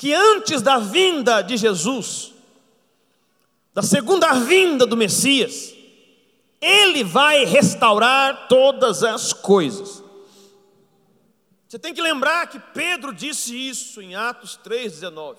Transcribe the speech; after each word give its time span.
que 0.00 0.14
antes 0.14 0.62
da 0.62 0.78
vinda 0.78 1.42
de 1.42 1.58
Jesus, 1.58 2.32
da 3.74 3.82
segunda 3.82 4.32
vinda 4.32 4.86
do 4.86 4.96
Messias, 4.96 5.74
ele 6.58 7.04
vai 7.04 7.44
restaurar 7.44 8.48
todas 8.48 9.04
as 9.04 9.34
coisas. 9.34 10.02
Você 11.68 11.78
tem 11.78 11.92
que 11.92 12.00
lembrar 12.00 12.46
que 12.46 12.58
Pedro 12.58 13.12
disse 13.12 13.54
isso 13.54 14.00
em 14.00 14.14
Atos 14.14 14.58
3,19. 14.64 15.36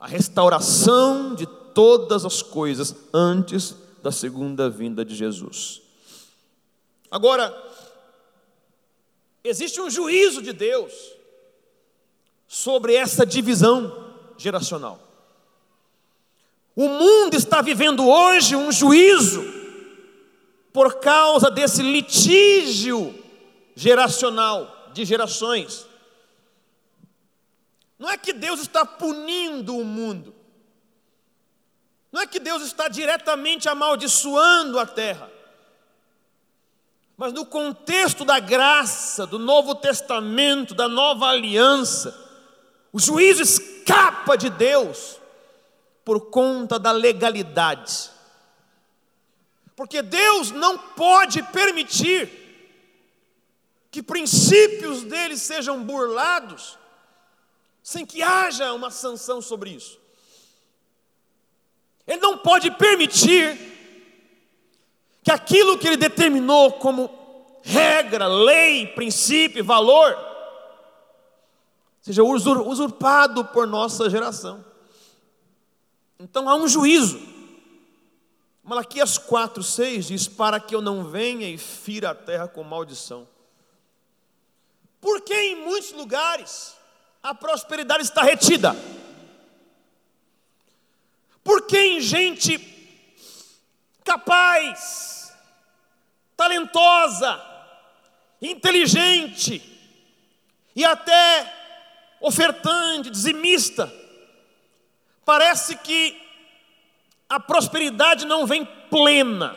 A 0.00 0.08
restauração 0.08 1.36
de 1.36 1.46
todas 1.72 2.24
as 2.24 2.42
coisas 2.42 2.92
antes 3.14 3.76
da 4.02 4.10
segunda 4.10 4.68
vinda 4.68 5.04
de 5.04 5.14
Jesus. 5.14 5.80
Agora, 7.08 7.56
existe 9.44 9.80
um 9.80 9.88
juízo 9.88 10.42
de 10.42 10.52
Deus 10.52 11.19
sobre 12.52 12.96
essa 12.96 13.24
divisão 13.24 14.12
geracional. 14.36 15.00
O 16.74 16.88
mundo 16.88 17.34
está 17.36 17.62
vivendo 17.62 18.04
hoje 18.04 18.56
um 18.56 18.72
juízo 18.72 19.40
por 20.72 20.98
causa 20.98 21.48
desse 21.48 21.80
litígio 21.80 23.14
geracional 23.76 24.90
de 24.92 25.04
gerações. 25.04 25.86
Não 27.96 28.10
é 28.10 28.18
que 28.18 28.32
Deus 28.32 28.58
está 28.62 28.84
punindo 28.84 29.76
o 29.76 29.84
mundo, 29.84 30.34
não 32.10 32.22
é 32.22 32.26
que 32.26 32.40
Deus 32.40 32.64
está 32.64 32.88
diretamente 32.88 33.68
amaldiçoando 33.68 34.76
a 34.76 34.86
terra, 34.86 35.30
mas 37.16 37.32
no 37.32 37.46
contexto 37.46 38.24
da 38.24 38.40
graça, 38.40 39.24
do 39.24 39.38
Novo 39.38 39.72
Testamento, 39.76 40.74
da 40.74 40.88
nova 40.88 41.26
aliança, 41.26 42.29
o 42.92 42.98
juízo 42.98 43.42
escapa 43.42 44.36
de 44.36 44.50
Deus 44.50 45.18
por 46.04 46.30
conta 46.30 46.78
da 46.78 46.90
legalidade. 46.90 48.10
Porque 49.76 50.02
Deus 50.02 50.50
não 50.50 50.76
pode 50.76 51.42
permitir 51.44 52.28
que 53.90 54.02
princípios 54.02 55.02
deles 55.02 55.42
sejam 55.42 55.82
burlados, 55.82 56.78
sem 57.82 58.04
que 58.04 58.22
haja 58.22 58.72
uma 58.72 58.90
sanção 58.90 59.40
sobre 59.40 59.70
isso. 59.70 59.98
Ele 62.06 62.20
não 62.20 62.38
pode 62.38 62.70
permitir 62.72 63.58
que 65.22 65.30
aquilo 65.30 65.78
que 65.78 65.86
ele 65.86 65.96
determinou 65.96 66.72
como 66.72 67.08
regra, 67.62 68.26
lei, 68.26 68.86
princípio, 68.88 69.64
valor, 69.64 70.29
seja 72.00 72.22
usurpado 72.22 73.44
por 73.46 73.66
nossa 73.66 74.08
geração. 74.08 74.64
Então 76.18 76.48
há 76.48 76.54
um 76.54 76.68
juízo. 76.68 77.20
Malaquias 78.62 79.18
4, 79.18 79.62
6 79.62 80.06
diz: 80.06 80.28
Para 80.28 80.60
que 80.60 80.74
eu 80.74 80.80
não 80.80 81.04
venha 81.04 81.48
e 81.48 81.56
fira 81.56 82.10
a 82.10 82.14
terra 82.14 82.46
com 82.46 82.62
maldição. 82.62 83.26
Porque 85.00 85.34
em 85.34 85.64
muitos 85.64 85.92
lugares 85.92 86.76
a 87.22 87.34
prosperidade 87.34 88.02
está 88.02 88.22
retida. 88.22 88.76
Porque 91.42 91.78
em 91.78 92.00
gente 92.00 92.58
capaz, 94.04 95.32
talentosa, 96.36 97.40
inteligente 98.40 99.62
e 100.74 100.84
até 100.84 101.59
ofertante, 102.20 103.10
dizimista, 103.10 103.92
parece 105.24 105.76
que 105.76 106.20
a 107.28 107.38
prosperidade 107.40 108.26
não 108.26 108.46
vem 108.46 108.64
plena. 108.90 109.56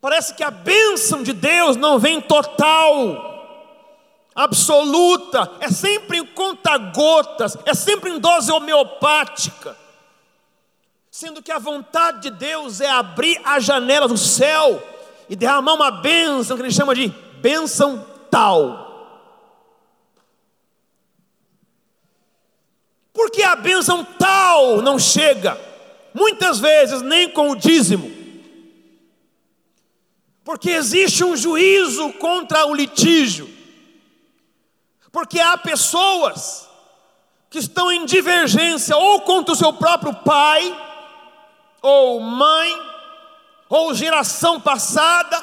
Parece 0.00 0.34
que 0.34 0.42
a 0.42 0.50
bênção 0.50 1.22
de 1.22 1.32
Deus 1.32 1.76
não 1.76 1.98
vem 1.98 2.20
total 2.20 3.30
absoluta, 4.34 5.50
é 5.60 5.68
sempre 5.68 6.18
em 6.18 6.24
conta-gotas, 6.24 7.56
é 7.66 7.74
sempre 7.74 8.10
em 8.10 8.18
dose 8.18 8.50
homeopática. 8.50 9.76
Sendo 11.10 11.42
que 11.42 11.52
a 11.52 11.58
vontade 11.58 12.22
de 12.22 12.30
Deus 12.30 12.80
é 12.80 12.88
abrir 12.88 13.40
a 13.44 13.60
janela 13.60 14.08
do 14.08 14.16
céu 14.16 14.82
e 15.28 15.36
derramar 15.36 15.74
uma 15.74 15.90
bênção 15.90 16.56
que 16.56 16.62
ele 16.62 16.72
chama 16.72 16.94
de 16.94 17.08
bênção 17.40 18.06
tal. 18.30 18.91
Porque 23.32 23.44
a 23.44 23.56
bênção 23.56 24.04
tal 24.04 24.82
não 24.82 24.98
chega, 24.98 25.58
muitas 26.12 26.60
vezes 26.60 27.00
nem 27.00 27.30
com 27.30 27.48
o 27.48 27.56
dízimo, 27.56 28.12
porque 30.44 30.68
existe 30.68 31.24
um 31.24 31.34
juízo 31.34 32.12
contra 32.18 32.66
o 32.66 32.74
litígio, 32.74 33.48
porque 35.10 35.40
há 35.40 35.56
pessoas 35.56 36.68
que 37.48 37.58
estão 37.58 37.90
em 37.90 38.04
divergência 38.04 38.94
ou 38.98 39.22
contra 39.22 39.54
o 39.54 39.56
seu 39.56 39.72
próprio 39.72 40.12
pai, 40.12 40.78
ou 41.80 42.20
mãe, 42.20 42.70
ou 43.66 43.94
geração 43.94 44.60
passada, 44.60 45.42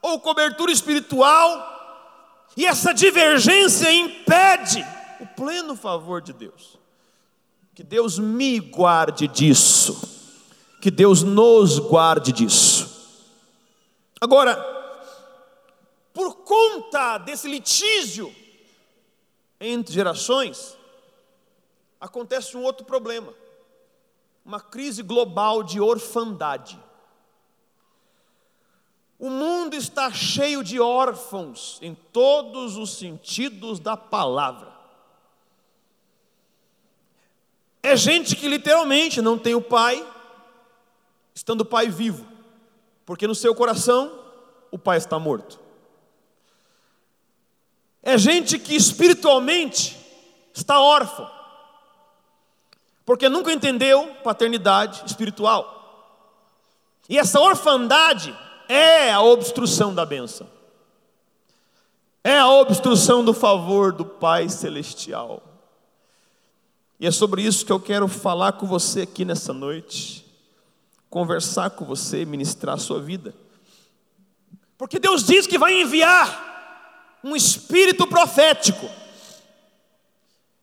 ou 0.00 0.20
cobertura 0.20 0.70
espiritual, 0.70 2.46
e 2.56 2.64
essa 2.64 2.94
divergência 2.94 3.92
impede 3.92 4.86
o 5.18 5.26
pleno 5.26 5.74
favor 5.74 6.22
de 6.22 6.32
Deus. 6.32 6.75
Que 7.76 7.82
Deus 7.82 8.18
me 8.18 8.58
guarde 8.58 9.28
disso, 9.28 10.00
que 10.80 10.90
Deus 10.90 11.22
nos 11.22 11.78
guarde 11.78 12.32
disso. 12.32 12.88
Agora, 14.18 14.56
por 16.14 16.36
conta 16.36 17.18
desse 17.18 17.46
litígio, 17.46 18.34
entre 19.60 19.92
gerações, 19.92 20.74
acontece 22.00 22.56
um 22.56 22.62
outro 22.62 22.86
problema, 22.86 23.34
uma 24.42 24.58
crise 24.58 25.02
global 25.02 25.62
de 25.62 25.78
orfandade. 25.78 26.82
O 29.18 29.28
mundo 29.28 29.74
está 29.74 30.10
cheio 30.10 30.64
de 30.64 30.80
órfãos 30.80 31.78
em 31.82 31.94
todos 31.94 32.78
os 32.78 32.96
sentidos 32.96 33.78
da 33.78 33.98
palavra. 33.98 34.75
É 37.86 37.94
gente 37.94 38.34
que 38.34 38.48
literalmente 38.48 39.22
não 39.22 39.38
tem 39.38 39.54
o 39.54 39.60
pai, 39.60 40.04
estando 41.32 41.60
o 41.60 41.64
pai 41.64 41.86
vivo, 41.86 42.26
porque 43.04 43.28
no 43.28 43.34
seu 43.34 43.54
coração 43.54 44.12
o 44.72 44.76
pai 44.76 44.98
está 44.98 45.20
morto. 45.20 45.60
É 48.02 48.18
gente 48.18 48.58
que 48.58 48.74
espiritualmente 48.74 49.96
está 50.52 50.80
órfã, 50.80 51.30
porque 53.04 53.28
nunca 53.28 53.52
entendeu 53.52 54.16
paternidade 54.24 55.04
espiritual. 55.06 56.26
E 57.08 57.16
essa 57.16 57.38
orfandade 57.38 58.36
é 58.68 59.12
a 59.12 59.20
obstrução 59.20 59.94
da 59.94 60.04
bênção, 60.04 60.50
é 62.24 62.36
a 62.36 62.48
obstrução 62.48 63.24
do 63.24 63.32
favor 63.32 63.92
do 63.92 64.04
Pai 64.04 64.48
Celestial. 64.48 65.40
E 66.98 67.06
é 67.06 67.10
sobre 67.10 67.42
isso 67.42 67.64
que 67.64 67.72
eu 67.72 67.80
quero 67.80 68.08
falar 68.08 68.52
com 68.52 68.66
você 68.66 69.02
aqui 69.02 69.24
nessa 69.24 69.52
noite, 69.52 70.24
conversar 71.10 71.70
com 71.70 71.84
você, 71.84 72.24
ministrar 72.24 72.76
a 72.76 72.78
sua 72.78 73.00
vida. 73.00 73.34
Porque 74.78 74.98
Deus 74.98 75.24
diz 75.24 75.46
que 75.46 75.58
vai 75.58 75.80
enviar 75.80 77.18
um 77.22 77.36
espírito 77.36 78.06
profético, 78.06 78.88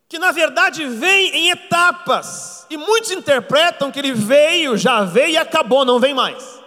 que 0.08 0.18
na 0.18 0.32
verdade 0.32 0.86
vem 0.86 1.36
em 1.36 1.50
etapas, 1.50 2.66
e 2.70 2.78
muitos 2.78 3.12
interpretam 3.12 3.92
que 3.92 4.00
ele 4.00 4.14
veio, 4.14 4.78
já 4.78 5.04
veio 5.04 5.34
e 5.34 5.38
acabou, 5.38 5.86
não 5.86 6.00
vem 6.00 6.14
mais. 6.14 6.62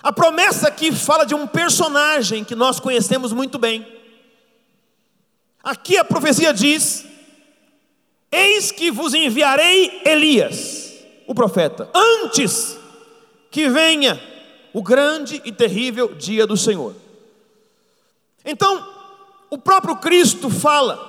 A 0.00 0.12
promessa 0.12 0.68
aqui 0.68 0.92
fala 0.92 1.24
de 1.24 1.34
um 1.34 1.46
personagem 1.46 2.44
que 2.44 2.54
nós 2.54 2.78
conhecemos 2.78 3.32
muito 3.32 3.58
bem. 3.58 3.86
Aqui 5.62 5.96
a 5.96 6.04
profecia 6.04 6.54
diz: 6.54 7.04
Eis 8.30 8.70
que 8.70 8.90
vos 8.90 9.14
enviarei 9.14 10.02
Elias, 10.04 10.94
o 11.26 11.34
profeta, 11.34 11.88
antes 11.94 12.78
que 13.50 13.68
venha 13.68 14.20
o 14.72 14.82
grande 14.82 15.40
e 15.44 15.52
terrível 15.52 16.14
dia 16.14 16.46
do 16.46 16.56
Senhor. 16.56 16.94
Então, 18.44 18.86
o 19.50 19.58
próprio 19.58 19.96
Cristo 19.96 20.50
fala 20.50 21.06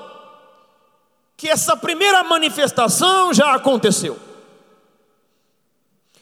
que 1.36 1.50
essa 1.50 1.76
primeira 1.76 2.24
manifestação 2.24 3.34
já 3.34 3.54
aconteceu. 3.54 4.18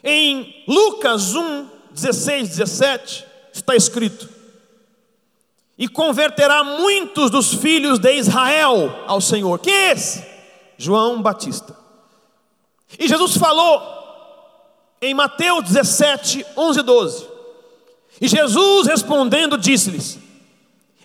Em 0.02 0.64
Lucas 0.66 1.34
1, 1.34 1.68
16, 1.92 2.48
17, 2.48 3.26
está 3.52 3.74
escrito: 3.74 4.28
e 5.78 5.86
converterá 5.86 6.64
muitos 6.64 7.30
dos 7.30 7.54
filhos 7.54 8.00
de 8.00 8.12
Israel 8.14 9.04
ao 9.06 9.20
Senhor. 9.20 9.60
Quem 9.60 9.72
é 9.72 9.92
esse? 9.92 10.37
João 10.78 11.20
Batista. 11.20 11.76
E 12.98 13.06
Jesus 13.06 13.36
falou 13.36 13.82
em 15.02 15.12
Mateus 15.12 15.64
17, 15.64 16.46
11 16.56 16.80
e 16.80 16.82
12. 16.82 17.28
E 18.20 18.28
Jesus 18.28 18.86
respondendo 18.86 19.58
disse-lhes: 19.58 20.18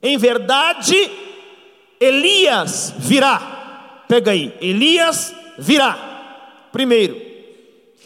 Em 0.01 0.17
verdade, 0.17 0.95
Elias 1.99 2.93
virá. 2.97 4.05
Pega 4.07 4.31
aí, 4.31 4.57
Elias 4.61 5.35
virá. 5.57 6.69
Primeiro, 6.71 7.19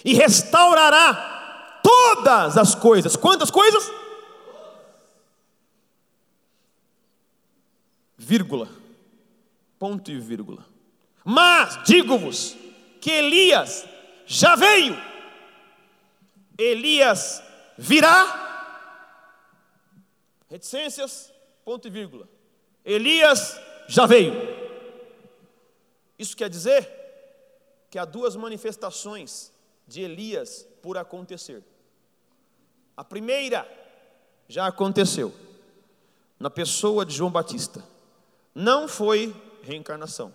e 0.04 0.14
restaurará 0.14 1.80
todas 1.84 2.58
as 2.58 2.74
coisas. 2.74 3.16
Quantas 3.16 3.52
coisas? 3.52 3.92
vírgula, 8.28 8.68
ponto 9.80 10.12
e 10.12 10.20
vírgula. 10.20 10.66
Mas 11.30 11.84
digo-vos 11.84 12.56
que 13.02 13.12
Elias 13.12 13.86
já 14.26 14.56
veio, 14.56 14.96
Elias 16.58 17.44
virá, 17.78 18.46
reticências, 20.50 21.34
ponto 21.66 21.86
e 21.86 21.92
vírgula. 21.92 22.30
Elias 22.86 23.60
já 23.90 24.06
veio. 24.06 24.32
Isso 26.18 26.34
quer 26.38 26.50
dizer 26.50 26.90
que 27.90 28.00
há 28.00 28.06
duas 28.06 28.38
manifestações 28.38 29.52
de 29.86 30.00
Elias 30.04 30.66
por 30.82 30.98
acontecer. 30.98 31.62
A 32.96 33.04
primeira 33.04 33.70
já 34.48 34.66
aconteceu 34.66 35.36
na 36.40 36.50
pessoa 36.50 37.06
de 37.06 37.14
João 37.14 37.30
Batista 37.30 37.84
não 38.56 38.88
foi 38.88 39.36
reencarnação, 39.62 40.34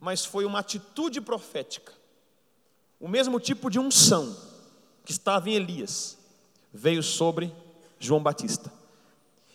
mas 0.00 0.24
foi 0.24 0.44
uma 0.44 0.58
atitude 0.58 1.20
profética. 1.20 1.92
O 3.00 3.08
mesmo 3.08 3.38
tipo 3.38 3.70
de 3.70 3.78
unção 3.78 4.36
que 5.04 5.12
estava 5.12 5.50
em 5.50 5.54
Elias 5.54 6.16
veio 6.72 7.02
sobre 7.02 7.52
João 7.98 8.22
Batista. 8.22 8.72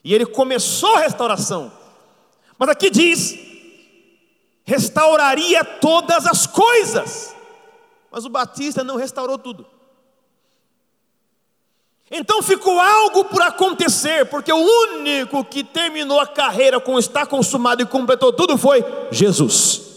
E 0.04 0.14
ele 0.14 0.26
começou 0.26 0.96
a 0.96 1.02
restauração. 1.02 1.72
Mas 2.58 2.70
aqui 2.70 2.90
diz: 2.90 3.38
restauraria 4.64 5.64
todas 5.64 6.26
as 6.26 6.48
coisas. 6.48 7.36
Mas 8.12 8.26
o 8.26 8.30
Batista 8.30 8.84
não 8.84 8.96
restaurou 8.96 9.38
tudo. 9.38 9.66
Então 12.10 12.44
ficou 12.44 12.78
algo 12.78 13.24
por 13.26 13.42
acontecer, 13.42 14.26
porque 14.26 14.52
o 14.52 14.58
único 14.58 15.46
que 15.46 15.64
terminou 15.64 16.20
a 16.20 16.28
carreira 16.28 16.78
com 16.78 17.00
está 17.00 17.26
consumado 17.26 17.82
e 17.82 17.86
completou 17.86 18.34
tudo 18.34 18.58
foi 18.58 18.84
Jesus. 19.12 19.91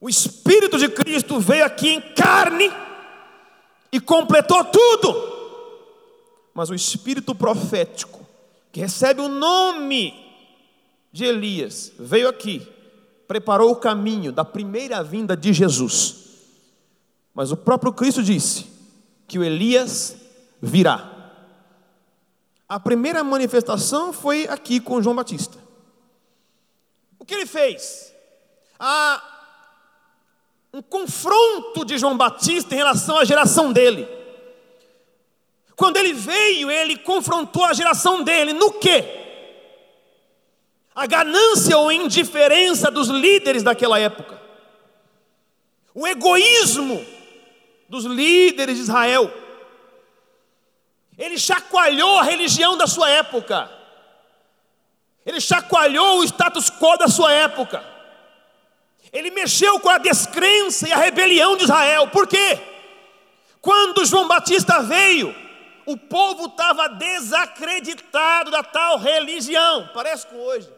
O 0.00 0.08
Espírito 0.08 0.78
de 0.78 0.88
Cristo 0.88 1.40
veio 1.40 1.64
aqui 1.64 1.88
em 1.88 2.00
carne 2.14 2.70
e 3.90 4.00
completou 4.00 4.64
tudo. 4.64 5.36
Mas 6.52 6.70
o 6.70 6.74
Espírito 6.74 7.34
profético, 7.34 8.26
que 8.72 8.80
recebe 8.80 9.20
o 9.20 9.28
nome 9.28 10.14
de 11.12 11.24
Elias, 11.24 11.92
veio 11.98 12.28
aqui, 12.28 12.66
preparou 13.26 13.70
o 13.70 13.76
caminho 13.76 14.32
da 14.32 14.44
primeira 14.44 15.02
vinda 15.02 15.36
de 15.36 15.52
Jesus. 15.52 16.26
Mas 17.34 17.50
o 17.50 17.56
próprio 17.56 17.92
Cristo 17.92 18.22
disse: 18.22 18.76
que 19.26 19.38
o 19.38 19.44
Elias 19.44 20.16
virá. 20.60 21.12
A 22.68 22.80
primeira 22.80 23.22
manifestação 23.22 24.12
foi 24.12 24.48
aqui 24.48 24.80
com 24.80 25.02
João 25.02 25.16
Batista. 25.16 25.58
O 27.18 27.24
que 27.24 27.34
ele 27.34 27.46
fez? 27.46 28.12
Há 28.78 29.35
um 30.76 30.82
confronto 30.82 31.86
de 31.86 31.96
João 31.96 32.18
Batista 32.18 32.74
em 32.74 32.76
relação 32.76 33.16
à 33.16 33.24
geração 33.24 33.72
dele. 33.72 34.06
Quando 35.74 35.96
ele 35.96 36.12
veio, 36.12 36.70
ele 36.70 36.98
confrontou 36.98 37.64
a 37.64 37.72
geração 37.72 38.22
dele 38.22 38.52
no 38.52 38.72
que? 38.72 39.02
A 40.94 41.06
ganância 41.06 41.78
ou 41.78 41.90
indiferença 41.90 42.90
dos 42.90 43.08
líderes 43.08 43.62
daquela 43.62 43.98
época. 43.98 44.38
O 45.94 46.06
egoísmo 46.06 47.02
dos 47.88 48.04
líderes 48.04 48.76
de 48.76 48.82
Israel. 48.82 49.32
Ele 51.16 51.38
chacoalhou 51.38 52.18
a 52.18 52.22
religião 52.22 52.76
da 52.76 52.86
sua 52.86 53.08
época. 53.08 53.70
Ele 55.24 55.40
chacoalhou 55.40 56.18
o 56.18 56.24
status 56.24 56.68
quo 56.68 56.98
da 56.98 57.08
sua 57.08 57.32
época. 57.32 57.95
Ele 59.16 59.30
mexeu 59.30 59.80
com 59.80 59.88
a 59.88 59.98
descrença 59.98 60.88
e 60.88 60.92
a 60.92 60.96
rebelião 60.96 61.56
de 61.56 61.64
Israel. 61.64 62.08
Por 62.08 62.26
quê? 62.26 62.58
Quando 63.60 64.04
João 64.04 64.28
Batista 64.28 64.80
veio, 64.82 65.34
o 65.84 65.96
povo 65.96 66.46
estava 66.46 66.88
desacreditado 66.88 68.50
da 68.50 68.62
tal 68.62 68.98
religião. 68.98 69.90
Parece 69.94 70.26
com 70.26 70.36
hoje. 70.36 70.68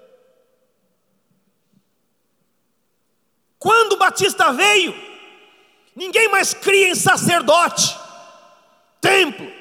Quando 3.59 3.97
Batista 3.97 4.53
veio, 4.53 4.95
Ninguém 5.99 6.29
mais 6.29 6.55
cria 6.55 6.91
em 6.91 6.95
sacerdote, 6.95 7.99
templo. 9.01 9.53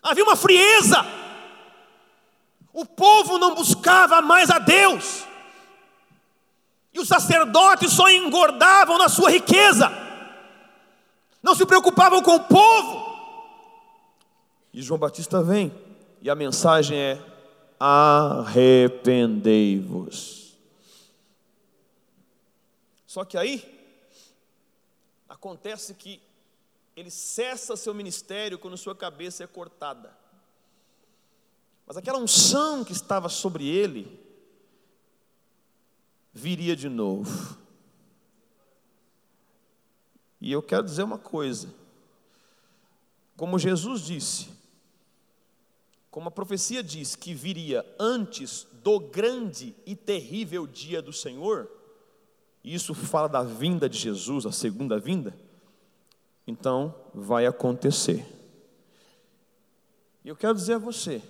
Havia 0.00 0.22
uma 0.22 0.36
frieza. 0.36 1.04
O 2.72 2.86
povo 2.86 3.36
não 3.36 3.56
buscava 3.56 4.22
mais 4.22 4.50
a 4.50 4.60
Deus. 4.60 5.24
E 6.94 7.00
os 7.00 7.08
sacerdotes 7.08 7.92
só 7.92 8.08
engordavam 8.08 8.96
na 8.96 9.10
sua 9.10 9.30
riqueza. 9.30 9.90
Não 11.42 11.54
se 11.54 11.66
preocupavam 11.66 12.22
com 12.22 12.36
o 12.36 12.44
povo. 12.44 13.12
E 14.72 14.80
João 14.80 14.98
Batista 14.98 15.42
vem, 15.42 15.70
e 16.22 16.30
a 16.30 16.34
mensagem 16.34 16.96
é: 16.96 17.22
arrependei-vos. 17.78 20.56
Só 23.06 23.22
que 23.24 23.36
aí, 23.36 23.74
Acontece 25.44 25.92
que 25.92 26.22
ele 26.96 27.10
cessa 27.10 27.76
seu 27.76 27.92
ministério 27.92 28.58
quando 28.58 28.78
sua 28.78 28.94
cabeça 28.94 29.44
é 29.44 29.46
cortada. 29.46 30.16
Mas 31.86 31.98
aquela 31.98 32.18
unção 32.18 32.82
que 32.82 32.92
estava 32.92 33.28
sobre 33.28 33.68
ele 33.68 34.23
viria 36.34 36.74
de 36.74 36.88
novo. 36.88 37.56
E 40.40 40.50
eu 40.52 40.62
quero 40.62 40.84
dizer 40.84 41.04
uma 41.04 41.18
coisa. 41.18 41.72
Como 43.36 43.58
Jesus 43.58 44.02
disse, 44.02 44.48
como 46.10 46.28
a 46.28 46.32
profecia 46.32 46.82
diz 46.82 47.16
que 47.16 47.32
viria 47.32 47.84
antes 47.98 48.66
do 48.82 49.00
grande 49.00 49.74
e 49.86 49.96
terrível 49.96 50.66
dia 50.66 51.00
do 51.00 51.12
Senhor, 51.12 51.70
e 52.62 52.74
isso 52.74 52.94
fala 52.94 53.28
da 53.28 53.42
vinda 53.42 53.88
de 53.88 53.98
Jesus, 53.98 54.44
a 54.44 54.52
segunda 54.52 54.98
vinda, 54.98 55.34
então 56.46 56.94
vai 57.12 57.46
acontecer. 57.46 58.24
E 60.24 60.28
eu 60.28 60.36
quero 60.36 60.54
dizer 60.54 60.74
a 60.74 60.78
você, 60.78 61.22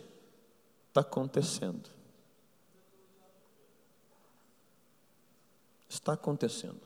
está 0.88 1.00
acontecendo. 1.00 1.93
Está 5.94 6.14
acontecendo. 6.14 6.80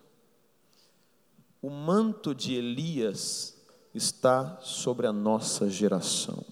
O 1.62 1.70
manto 1.70 2.34
de 2.34 2.54
Elias 2.54 3.56
está 3.94 4.60
sobre 4.60 5.06
a 5.06 5.12
nossa 5.14 5.70
geração. 5.70 6.44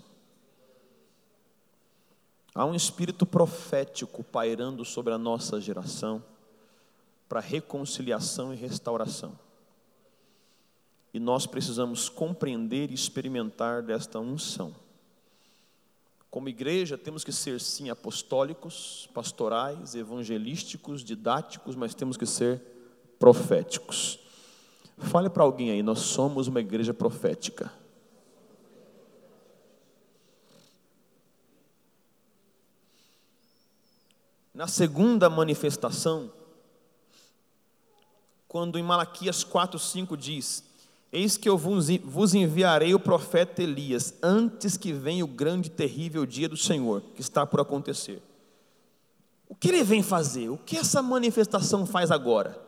Há 2.54 2.64
um 2.64 2.74
espírito 2.74 3.26
profético 3.26 4.24
pairando 4.24 4.86
sobre 4.86 5.12
a 5.12 5.18
nossa 5.18 5.60
geração 5.60 6.24
para 7.28 7.40
reconciliação 7.40 8.54
e 8.54 8.56
restauração. 8.56 9.38
E 11.12 11.20
nós 11.20 11.46
precisamos 11.46 12.08
compreender 12.08 12.90
e 12.90 12.94
experimentar 12.94 13.82
desta 13.82 14.18
unção. 14.18 14.74
Como 16.30 16.48
igreja, 16.48 16.98
temos 16.98 17.24
que 17.24 17.32
ser, 17.32 17.60
sim, 17.60 17.88
apostólicos, 17.88 19.08
pastorais, 19.14 19.94
evangelísticos, 19.94 21.02
didáticos, 21.02 21.74
mas 21.74 21.94
temos 21.94 22.16
que 22.16 22.26
ser 22.26 22.60
proféticos. 23.18 24.18
Fale 24.98 25.30
para 25.30 25.42
alguém 25.42 25.70
aí, 25.70 25.82
nós 25.82 26.00
somos 26.00 26.48
uma 26.48 26.60
igreja 26.60 26.92
profética. 26.92 27.72
Na 34.52 34.66
segunda 34.66 35.28
manifestação, 35.28 36.32
quando 38.48 38.78
em 38.78 38.82
Malaquias 38.82 39.44
4:5 39.44 40.16
diz: 40.16 40.64
Eis 41.16 41.38
que 41.38 41.48
eu 41.48 41.56
vos 41.56 42.34
enviarei 42.34 42.94
o 42.94 43.00
profeta 43.00 43.62
Elias, 43.62 44.12
antes 44.22 44.76
que 44.76 44.92
venha 44.92 45.24
o 45.24 45.26
grande 45.26 45.68
e 45.68 45.72
terrível 45.72 46.26
dia 46.26 46.46
do 46.46 46.58
Senhor, 46.58 47.00
que 47.14 47.22
está 47.22 47.46
por 47.46 47.58
acontecer. 47.58 48.22
O 49.48 49.54
que 49.54 49.68
ele 49.68 49.82
vem 49.82 50.02
fazer? 50.02 50.50
O 50.50 50.58
que 50.58 50.76
essa 50.76 51.00
manifestação 51.00 51.86
faz 51.86 52.10
agora? 52.10 52.60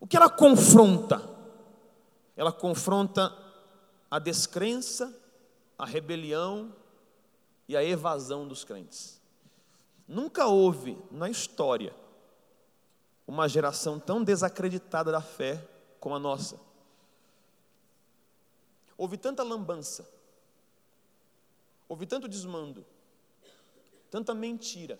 O 0.00 0.08
que 0.08 0.16
ela 0.16 0.28
confronta? 0.28 1.22
Ela 2.36 2.50
confronta 2.50 3.32
a 4.10 4.18
descrença, 4.18 5.16
a 5.78 5.86
rebelião 5.86 6.74
e 7.68 7.76
a 7.76 7.84
evasão 7.84 8.48
dos 8.48 8.64
crentes. 8.64 9.20
Nunca 10.08 10.46
houve 10.48 10.98
na 11.12 11.30
história 11.30 11.94
uma 13.24 13.48
geração 13.48 14.00
tão 14.00 14.24
desacreditada 14.24 15.12
da 15.12 15.20
fé 15.20 15.64
como 16.00 16.16
a 16.16 16.18
nossa. 16.18 16.66
Houve 18.98 19.16
tanta 19.16 19.44
lambança, 19.44 20.10
houve 21.88 22.04
tanto 22.04 22.26
desmando, 22.26 22.84
tanta 24.10 24.34
mentira, 24.34 24.98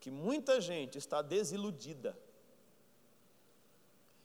que 0.00 0.10
muita 0.10 0.62
gente 0.62 0.96
está 0.96 1.20
desiludida. 1.20 2.18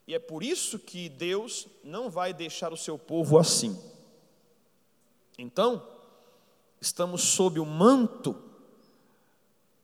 E 0.08 0.16
é 0.16 0.20
por 0.20 0.42
isso 0.42 0.80
que 0.80 1.10
Deus 1.10 1.68
não 1.84 2.10
vai 2.10 2.34
deixar 2.34 2.72
o 2.72 2.78
seu 2.78 2.98
povo 2.98 3.38
assim. 3.38 3.78
Então, 5.38 5.86
estamos 6.80 7.22
sob 7.22 7.60
o 7.60 7.66
manto 7.66 8.42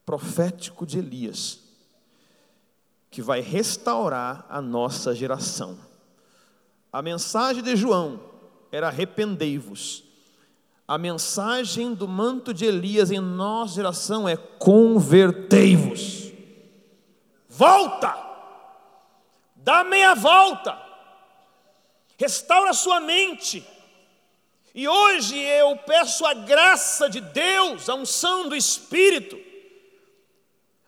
profético 0.05 0.85
de 0.85 0.99
Elias, 0.99 1.59
que 3.11 3.21
vai 3.21 3.41
restaurar 3.41 4.45
a 4.49 4.61
nossa 4.61 5.13
geração. 5.13 5.77
A 6.91 7.01
mensagem 7.01 7.61
de 7.61 7.75
João 7.75 8.34
era 8.75 8.89
arrependei-vos. 8.89 10.03
A 10.85 10.97
mensagem 10.97 11.93
do 11.93 12.09
manto 12.09 12.53
de 12.53 12.65
Elias 12.65 13.09
em 13.09 13.21
nossa 13.21 13.75
geração 13.75 14.27
é 14.27 14.35
convertei-vos. 14.35 16.33
Volta! 17.47 18.13
Dá 19.55 19.83
meia 19.85 20.13
volta. 20.13 20.77
Restaura 22.17 22.73
sua 22.73 22.99
mente. 22.99 23.65
E 24.75 24.89
hoje 24.89 25.39
eu 25.39 25.77
peço 25.77 26.25
a 26.25 26.33
graça 26.33 27.09
de 27.09 27.21
Deus, 27.21 27.87
a 27.87 27.95
unção 27.95 28.49
do 28.49 28.55
Espírito, 28.57 29.39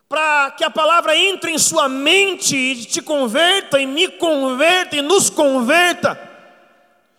para 0.10 0.51
que 0.51 0.65
a 0.65 0.70
palavra 0.70 1.15
entre 1.15 1.51
em 1.51 1.58
sua 1.58 1.88
mente 1.88 2.53
e 2.53 2.86
te 2.86 3.01
converta, 3.01 3.79
e 3.79 3.86
me 3.86 4.10
converta, 4.10 4.98
e 4.98 5.01
nos 5.01 5.29
converta 5.29 6.27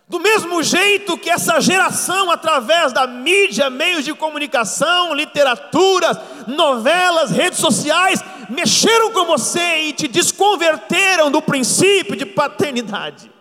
do 0.09 0.19
mesmo 0.19 0.63
jeito 0.63 1.19
que 1.19 1.29
essa 1.29 1.61
geração, 1.61 2.31
através 2.31 2.91
da 2.91 3.05
mídia, 3.05 3.69
meios 3.69 4.03
de 4.03 4.11
comunicação, 4.15 5.13
literaturas, 5.13 6.17
novelas, 6.47 7.29
redes 7.29 7.59
sociais, 7.59 8.19
mexeram 8.49 9.13
com 9.13 9.25
você 9.27 9.81
e 9.81 9.93
te 9.93 10.07
desconverteram 10.07 11.29
do 11.29 11.39
princípio 11.43 12.15
de 12.15 12.25
paternidade. 12.25 13.31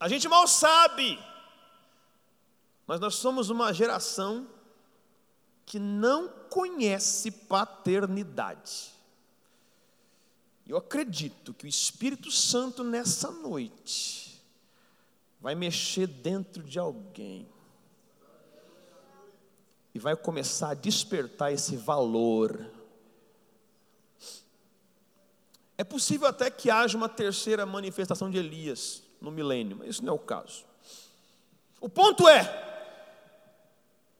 A 0.00 0.08
gente 0.08 0.28
mal 0.28 0.48
sabe, 0.48 1.20
mas 2.84 2.98
nós 2.98 3.14
somos 3.14 3.48
uma 3.48 3.72
geração 3.72 4.44
que 5.64 5.78
não 5.78 6.28
conhece 6.50 7.30
paternidade. 7.30 8.97
Eu 10.68 10.76
acredito 10.76 11.54
que 11.54 11.64
o 11.64 11.68
Espírito 11.68 12.30
Santo 12.30 12.84
nessa 12.84 13.30
noite 13.30 14.38
vai 15.40 15.54
mexer 15.54 16.06
dentro 16.06 16.62
de 16.62 16.78
alguém 16.78 17.48
e 19.94 19.98
vai 19.98 20.14
começar 20.14 20.70
a 20.70 20.74
despertar 20.74 21.54
esse 21.54 21.74
valor. 21.74 22.70
É 25.78 25.84
possível 25.84 26.28
até 26.28 26.50
que 26.50 26.70
haja 26.70 26.98
uma 26.98 27.08
terceira 27.08 27.64
manifestação 27.64 28.30
de 28.30 28.36
Elias 28.36 29.02
no 29.22 29.30
milênio, 29.30 29.78
mas 29.78 29.88
isso 29.88 30.04
não 30.04 30.12
é 30.12 30.16
o 30.16 30.18
caso. 30.18 30.66
O 31.80 31.88
ponto 31.88 32.28
é, 32.28 32.44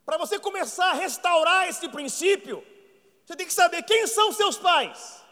para 0.07 0.17
você 0.17 0.39
começar 0.39 0.93
a 0.93 0.95
restaurar 0.95 1.69
esse 1.69 1.87
princípio, 1.91 2.65
você 3.27 3.37
tem 3.37 3.47
que 3.47 3.53
saber 3.53 3.83
quem 3.83 4.07
são 4.07 4.33
seus 4.33 4.57
pais. 4.57 5.28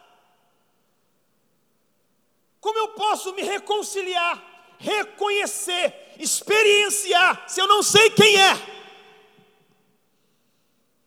Como 2.67 2.81
eu 2.81 2.89
posso 2.89 3.33
me 3.33 3.43
reconciliar, 3.43 4.43
reconhecer, 4.77 6.17
experienciar, 6.19 7.45
se 7.49 7.61
eu 7.61 7.69
não 7.69 7.81
sei 7.81 8.11
quem 8.11 8.43
é? 8.43 8.55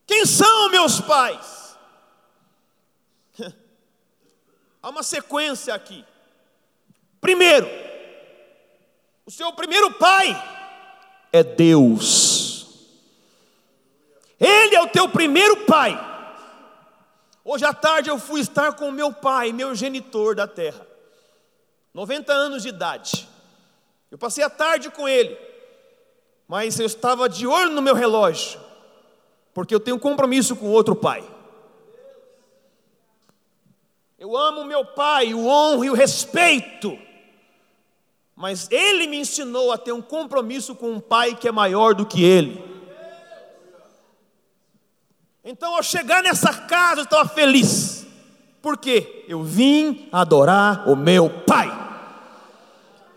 Quem 0.07 0.25
são 0.25 0.69
meus 0.69 1.01
pais? 1.01 1.77
Há 4.81 4.87
uma 4.87 5.03
sequência 5.03 5.73
aqui. 5.73 6.05
Primeiro, 7.19 7.67
o 9.25 9.29
seu 9.29 9.51
primeiro 9.51 9.91
pai 9.95 10.31
é 11.33 11.43
Deus. 11.43 12.87
Ele 14.39 14.77
é 14.77 14.81
o 14.81 14.87
teu 14.87 15.09
primeiro 15.09 15.65
pai. 15.65 15.99
Hoje 17.43 17.65
à 17.65 17.73
tarde 17.73 18.09
eu 18.09 18.17
fui 18.17 18.39
estar 18.39 18.71
com 18.75 18.91
meu 18.91 19.11
pai, 19.11 19.51
meu 19.51 19.75
genitor 19.75 20.33
da 20.35 20.47
terra. 20.47 20.87
90 21.93 22.31
anos 22.31 22.63
de 22.63 22.69
idade. 22.69 23.27
Eu 24.11 24.17
passei 24.17 24.43
a 24.43 24.49
tarde 24.49 24.89
com 24.89 25.07
ele, 25.07 25.37
mas 26.47 26.79
eu 26.79 26.85
estava 26.85 27.29
de 27.29 27.45
olho 27.45 27.71
no 27.71 27.81
meu 27.81 27.93
relógio, 27.93 28.59
porque 29.53 29.73
eu 29.73 29.79
tenho 29.79 29.99
compromisso 29.99 30.55
com 30.55 30.67
outro 30.67 30.95
pai. 30.95 31.23
Eu 34.17 34.35
amo 34.35 34.65
meu 34.65 34.83
pai, 34.83 35.33
o 35.33 35.47
honro 35.47 35.85
e 35.85 35.89
o 35.89 35.93
respeito, 35.93 36.99
mas 38.35 38.69
ele 38.71 39.07
me 39.07 39.17
ensinou 39.17 39.71
a 39.71 39.77
ter 39.77 39.91
um 39.91 40.01
compromisso 40.01 40.75
com 40.75 40.91
um 40.91 40.99
pai 40.99 41.35
que 41.35 41.47
é 41.47 41.51
maior 41.51 41.93
do 41.93 42.05
que 42.05 42.23
ele. 42.23 42.69
Então, 45.43 45.75
ao 45.75 45.83
chegar 45.83 46.21
nessa 46.21 46.53
casa, 46.53 47.01
eu 47.01 47.03
estava 47.05 47.27
feliz, 47.29 48.05
porque 48.61 49.25
eu 49.27 49.43
vim 49.43 50.07
adorar 50.11 50.89
o 50.89 50.95
meu 50.95 51.29
pai. 51.29 51.89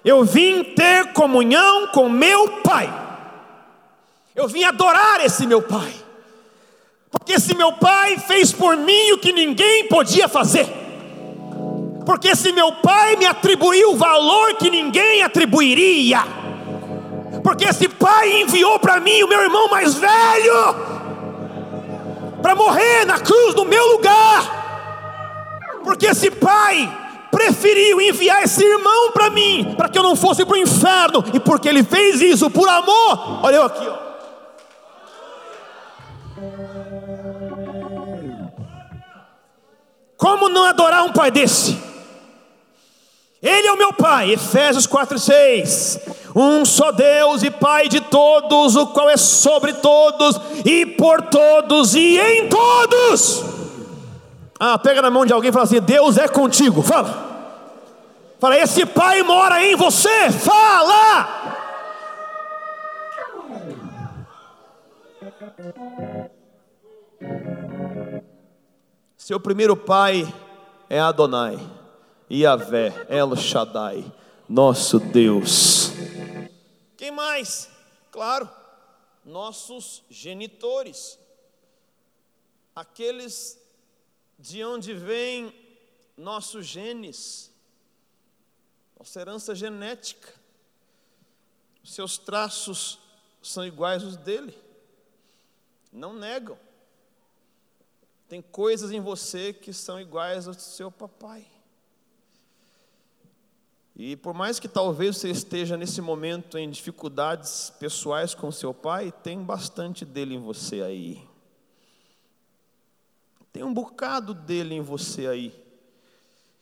Eu 0.04 0.24
vim 0.24 0.64
ter 0.64 1.12
comunhão 1.12 1.86
com 1.88 2.08
meu 2.08 2.48
Pai. 2.62 2.92
Eu 4.34 4.48
vim 4.48 4.64
adorar 4.64 5.24
esse 5.24 5.46
meu 5.46 5.62
Pai. 5.62 5.92
Porque 7.10 7.34
esse 7.34 7.54
meu 7.54 7.72
Pai 7.74 8.18
fez 8.18 8.52
por 8.52 8.76
mim 8.76 9.12
o 9.12 9.18
que 9.18 9.32
ninguém 9.32 9.86
podia 9.86 10.26
fazer. 10.28 10.66
Porque 12.04 12.28
esse 12.28 12.50
meu 12.50 12.72
Pai 12.72 13.14
me 13.14 13.26
atribuiu 13.26 13.94
valor 13.94 14.54
que 14.54 14.70
ninguém 14.70 15.22
atribuiria. 15.22 16.20
Porque 17.44 17.66
esse 17.66 17.88
Pai 17.88 18.40
enviou 18.42 18.80
para 18.80 18.98
mim 18.98 19.22
o 19.22 19.28
meu 19.28 19.40
irmão 19.40 19.68
mais 19.68 19.94
velho 19.94 20.92
para 22.42 22.56
morrer 22.56 23.04
na 23.06 23.20
cruz 23.20 23.54
no 23.54 23.64
meu 23.64 23.92
lugar. 23.92 24.61
Porque 25.84 26.06
esse 26.06 26.30
Pai 26.30 27.02
preferiu 27.32 28.00
enviar 28.00 28.42
esse 28.42 28.62
irmão 28.62 29.10
para 29.10 29.30
mim, 29.30 29.74
para 29.76 29.88
que 29.88 29.98
eu 29.98 30.02
não 30.02 30.14
fosse 30.14 30.44
para 30.44 30.54
o 30.54 30.58
inferno, 30.58 31.24
e 31.32 31.40
porque 31.40 31.68
ele 31.68 31.82
fez 31.82 32.20
isso 32.20 32.50
por 32.50 32.68
amor, 32.68 33.42
olha 33.42 33.56
eu 33.56 33.62
aqui, 33.64 33.88
ó. 33.88 34.12
Como 40.16 40.48
não 40.48 40.64
adorar 40.64 41.04
um 41.04 41.12
pai 41.12 41.32
desse? 41.32 41.76
Ele 43.42 43.66
é 43.66 43.72
o 43.72 43.76
meu 43.76 43.92
pai, 43.92 44.30
Efésios 44.30 44.86
4 44.86 45.18
6. 45.18 45.98
Um 46.36 46.64
só 46.64 46.92
Deus 46.92 47.42
e 47.42 47.50
Pai 47.50 47.88
de 47.88 48.00
todos, 48.00 48.76
o 48.76 48.86
qual 48.86 49.10
é 49.10 49.16
sobre 49.16 49.72
todos 49.72 50.40
e 50.64 50.86
por 50.86 51.22
todos 51.22 51.94
e 51.96 52.20
em 52.20 52.48
todos. 52.48 53.61
Ah, 54.64 54.78
pega 54.78 55.02
na 55.02 55.10
mão 55.10 55.26
de 55.26 55.32
alguém 55.32 55.50
e 55.50 55.52
fala 55.52 55.64
assim: 55.64 55.80
Deus 55.80 56.16
é 56.16 56.28
contigo. 56.28 56.82
Fala. 56.82 57.32
Fala, 58.38 58.56
esse 58.56 58.86
pai 58.86 59.20
mora 59.24 59.60
em 59.60 59.74
você. 59.74 60.30
Fala. 60.30 61.82
Seu 69.16 69.40
primeiro 69.40 69.76
pai 69.76 70.32
é 70.88 71.00
Adonai, 71.00 71.58
Yahvé, 72.30 73.06
El 73.08 73.34
Shaddai, 73.34 74.04
nosso 74.48 75.00
Deus. 75.00 75.90
Quem 76.96 77.10
mais? 77.10 77.68
Claro, 78.12 78.48
nossos 79.24 80.04
genitores, 80.08 81.18
aqueles 82.76 83.60
de 84.42 84.64
onde 84.64 84.92
vem 84.92 85.54
nossos 86.16 86.66
genes, 86.66 87.48
nossa 88.98 89.20
herança 89.20 89.54
genética. 89.54 90.34
Seus 91.84 92.18
traços 92.18 92.98
são 93.40 93.64
iguais 93.64 94.02
aos 94.02 94.16
dele. 94.16 94.52
Não 95.92 96.12
negam. 96.12 96.58
Tem 98.28 98.42
coisas 98.42 98.90
em 98.90 99.00
você 99.00 99.52
que 99.52 99.72
são 99.72 100.00
iguais 100.00 100.48
ao 100.48 100.54
seu 100.54 100.90
papai. 100.90 101.46
E 103.94 104.16
por 104.16 104.34
mais 104.34 104.58
que 104.58 104.66
talvez 104.66 105.18
você 105.18 105.30
esteja 105.30 105.76
nesse 105.76 106.00
momento 106.00 106.58
em 106.58 106.68
dificuldades 106.68 107.70
pessoais 107.78 108.34
com 108.34 108.50
seu 108.50 108.74
pai, 108.74 109.12
tem 109.22 109.40
bastante 109.40 110.04
dele 110.04 110.34
em 110.34 110.40
você 110.40 110.82
aí. 110.82 111.31
Tem 113.52 113.62
um 113.62 113.72
bocado 113.72 114.32
dele 114.32 114.74
em 114.74 114.80
você 114.80 115.26
aí. 115.26 115.54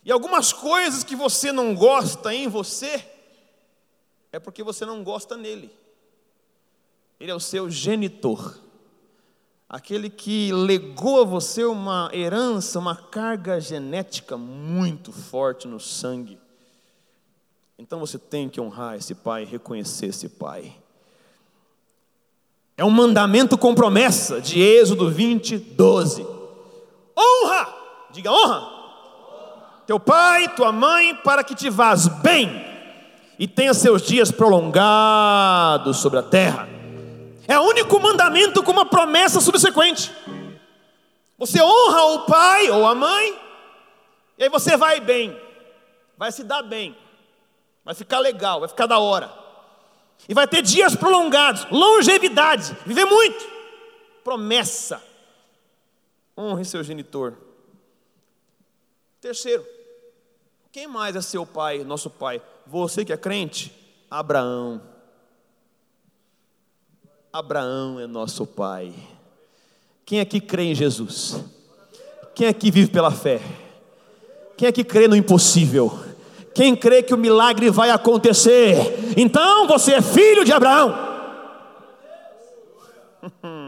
E 0.05 0.11
algumas 0.11 0.53
coisas 0.53 1.05
que 1.05 1.15
você 1.15 1.53
não 1.53 1.75
gosta 1.75 2.35
em 2.35 2.49
você, 2.49 3.05
é 4.33 4.39
porque 4.39 4.63
você 4.63 4.85
não 4.85 5.05
gosta 5.05 5.37
nele. 5.37 5.71
Ele 7.19 7.31
é 7.31 7.35
o 7.35 7.41
seu 7.41 7.71
genitor 7.71 8.59
aquele 9.71 10.11
que 10.11 10.53
legou 10.53 11.21
a 11.21 11.25
você 11.25 11.63
uma 11.65 12.11
herança, 12.13 12.81
uma 12.81 12.97
carga 12.97 13.61
genética 13.61 14.37
muito 14.37 15.13
forte 15.13 15.69
no 15.69 15.79
sangue. 15.79 16.37
Então 17.79 18.01
você 18.01 18.19
tem 18.19 18.49
que 18.49 18.61
honrar 18.61 18.97
esse 18.97 19.15
pai, 19.15 19.45
reconhecer 19.45 20.07
esse 20.07 20.29
pai. 20.29 20.77
É 22.77 22.85
um 22.85 22.91
mandamento 22.91 23.57
com 23.57 23.73
promessa 23.73 24.41
de 24.41 24.61
Êxodo 24.61 25.09
20, 25.09 25.57
12. 25.57 26.40
Honra, 27.21 27.75
diga 28.11 28.33
honra. 28.33 28.81
Teu 29.87 30.01
pai, 30.01 30.49
tua 30.55 30.73
mãe, 30.73 31.15
para 31.17 31.45
que 31.45 31.55
te 31.55 31.69
vás 31.69 32.09
bem 32.09 32.65
e 33.39 33.49
tenha 33.49 33.75
seus 33.75 34.03
dias 34.03 34.31
prolongados 34.31 35.99
sobre 35.99 36.19
a 36.19 36.23
terra. 36.23 36.69
É 37.49 37.59
o 37.59 37.63
único 37.63 37.99
mandamento 37.99 38.63
com 38.63 38.71
uma 38.71 38.87
promessa 38.87 39.41
subsequente. 39.41 40.13
Você 41.39 41.61
honra 41.61 42.03
o 42.05 42.19
pai 42.27 42.71
ou 42.71 42.87
a 42.87 42.95
mãe, 42.95 43.37
e 44.37 44.45
aí 44.45 44.49
você 44.51 44.77
vai 44.77 45.01
bem, 45.01 45.35
vai 46.17 46.31
se 46.31 46.45
dar 46.45 46.63
bem, 46.63 46.95
vai 47.83 47.95
ficar 47.95 48.19
legal, 48.19 48.61
vai 48.61 48.69
ficar 48.69 48.85
da 48.85 48.99
hora, 48.99 49.31
e 50.29 50.35
vai 50.35 50.47
ter 50.47 50.61
dias 50.61 50.95
prolongados, 50.95 51.67
longevidade, 51.71 52.77
viver 52.85 53.07
muito. 53.07 53.49
Promessa. 54.23 55.03
Honre 56.41 56.65
seu 56.65 56.83
genitor. 56.83 57.37
Terceiro, 59.21 59.63
quem 60.73 60.87
mais 60.87 61.15
é 61.15 61.21
seu 61.21 61.45
pai, 61.45 61.85
nosso 61.85 62.09
pai? 62.09 62.41
Você 62.67 63.05
que 63.05 63.13
é 63.13 63.17
crente? 63.19 63.71
Abraão. 64.11 64.81
Abraão 67.31 68.01
é 68.01 68.07
nosso 68.07 68.47
pai. 68.47 68.95
Quem 70.07 70.19
aqui 70.19 70.41
crê 70.41 70.63
em 70.65 70.75
Jesus? 70.75 71.45
Quem 72.35 72.49
aqui 72.49 72.71
vive 72.71 72.91
pela 72.91 73.11
fé? 73.11 73.39
Quem 74.57 74.67
aqui 74.67 74.83
crê 74.83 75.07
no 75.07 75.17
impossível? 75.17 75.93
Quem 76.55 76.75
crê 76.75 77.03
que 77.03 77.13
o 77.13 77.19
milagre 77.19 77.69
vai 77.69 77.91
acontecer? 77.91 79.15
Então 79.15 79.67
você 79.67 79.93
é 79.93 80.01
filho 80.01 80.43
de 80.43 80.53
Abraão. 80.55 80.95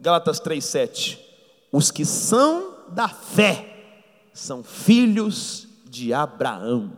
Gálatas 0.00 0.40
3:7. 0.40 1.18
Os 1.70 1.90
que 1.90 2.04
são 2.04 2.74
da 2.88 3.08
fé 3.08 3.66
são 4.32 4.64
filhos 4.64 5.68
de 5.84 6.12
Abraão. 6.12 6.92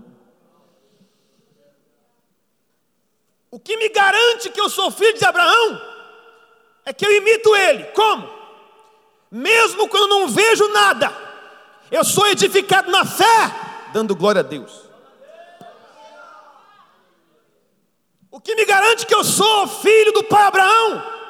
O 3.50 3.58
que 3.58 3.76
me 3.76 3.88
garante 3.88 4.48
que 4.48 4.60
eu 4.60 4.70
sou 4.70 4.90
filho 4.90 5.18
de 5.18 5.24
Abraão 5.24 5.80
é 6.86 6.92
que 6.92 7.04
eu 7.04 7.14
imito 7.14 7.54
ele. 7.54 7.84
Como? 7.86 8.26
Mesmo 9.30 9.88
quando 9.88 10.08
não 10.08 10.28
vejo 10.28 10.66
nada, 10.68 11.12
eu 11.90 12.04
sou 12.04 12.26
edificado 12.28 12.90
na 12.90 13.04
fé, 13.04 13.90
dando 13.92 14.16
glória 14.16 14.40
a 14.40 14.42
Deus. 14.42 14.82
O 18.30 18.40
que 18.40 18.54
me 18.54 18.64
garante 18.64 19.04
que 19.04 19.14
eu 19.14 19.24
sou 19.24 19.66
filho 19.66 20.12
do 20.12 20.24
pai 20.24 20.44
Abraão 20.44 21.21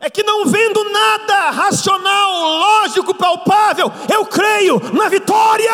é 0.00 0.08
que 0.08 0.22
não 0.22 0.46
vendo 0.46 0.84
nada 0.90 1.50
racional, 1.50 2.32
lógico, 2.32 3.14
palpável, 3.14 3.92
eu 4.12 4.24
creio 4.26 4.80
na 4.92 5.08
vitória. 5.08 5.72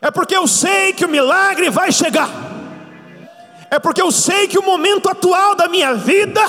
É 0.00 0.10
porque 0.10 0.36
eu 0.36 0.46
sei 0.46 0.92
que 0.92 1.04
o 1.04 1.08
milagre 1.08 1.70
vai 1.70 1.90
chegar 1.90 2.44
é 3.74 3.78
porque 3.80 4.00
eu 4.00 4.12
sei 4.12 4.46
que 4.46 4.56
o 4.56 4.62
momento 4.62 5.08
atual 5.08 5.56
da 5.56 5.66
minha 5.66 5.94
vida 5.94 6.40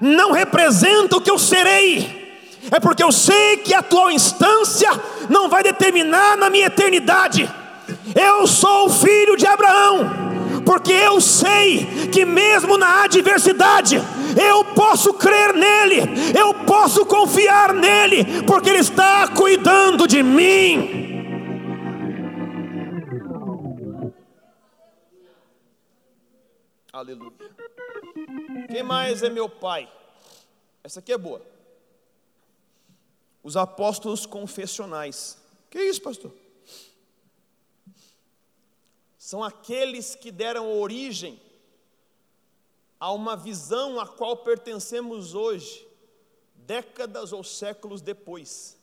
não 0.00 0.32
representa 0.32 1.16
o 1.16 1.20
que 1.20 1.30
eu 1.30 1.38
serei. 1.38 2.24
É 2.70 2.80
porque 2.80 3.04
eu 3.04 3.12
sei 3.12 3.58
que 3.58 3.74
a 3.74 3.80
atual 3.80 4.10
instância 4.10 4.88
não 5.28 5.50
vai 5.50 5.62
determinar 5.62 6.34
na 6.38 6.48
minha 6.48 6.68
eternidade. 6.68 7.46
Eu 8.14 8.46
sou 8.46 8.88
filho 8.88 9.36
de 9.36 9.46
Abraão, 9.46 10.25
porque 10.64 10.92
eu 10.92 11.20
sei 11.20 12.08
que 12.12 12.24
mesmo 12.24 12.76
na 12.76 13.04
adversidade, 13.04 13.96
eu 13.96 14.64
posso 14.74 15.14
crer 15.14 15.54
nele, 15.54 16.02
eu 16.38 16.54
posso 16.64 17.04
confiar 17.06 17.72
nele, 17.74 18.42
porque 18.42 18.70
ele 18.70 18.78
está 18.78 19.28
cuidando 19.28 20.06
de 20.06 20.22
mim. 20.22 21.06
Aleluia. 26.92 27.32
Quem 28.70 28.82
mais 28.82 29.22
é 29.22 29.28
meu 29.28 29.48
pai? 29.48 29.86
Essa 30.82 31.00
aqui 31.00 31.12
é 31.12 31.18
boa. 31.18 31.42
Os 33.42 33.56
apóstolos 33.56 34.24
confessionais. 34.24 35.36
Que 35.68 35.78
isso, 35.78 36.00
pastor? 36.00 36.32
São 39.28 39.42
aqueles 39.42 40.14
que 40.14 40.30
deram 40.30 40.78
origem 40.78 41.40
a 43.00 43.12
uma 43.12 43.36
visão 43.36 43.98
a 43.98 44.06
qual 44.06 44.36
pertencemos 44.36 45.34
hoje, 45.34 45.86
décadas 46.54 47.32
ou 47.32 47.42
séculos 47.42 48.00
depois. 48.00 48.78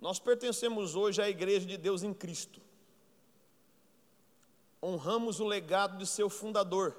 Nós 0.00 0.18
pertencemos 0.18 0.94
hoje 0.94 1.22
à 1.22 1.28
Igreja 1.28 1.66
de 1.66 1.76
Deus 1.76 2.02
em 2.02 2.12
Cristo 2.12 2.60
honramos 4.84 5.40
o 5.40 5.46
legado 5.46 5.96
de 5.96 6.06
seu 6.06 6.28
fundador, 6.28 6.94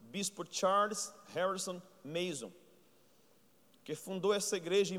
Bispo 0.00 0.44
Charles 0.50 1.14
Harrison 1.32 1.80
Mason, 2.04 2.50
que 3.84 3.94
fundou 3.94 4.34
essa 4.34 4.56
igreja 4.56 4.96
em 4.96 4.98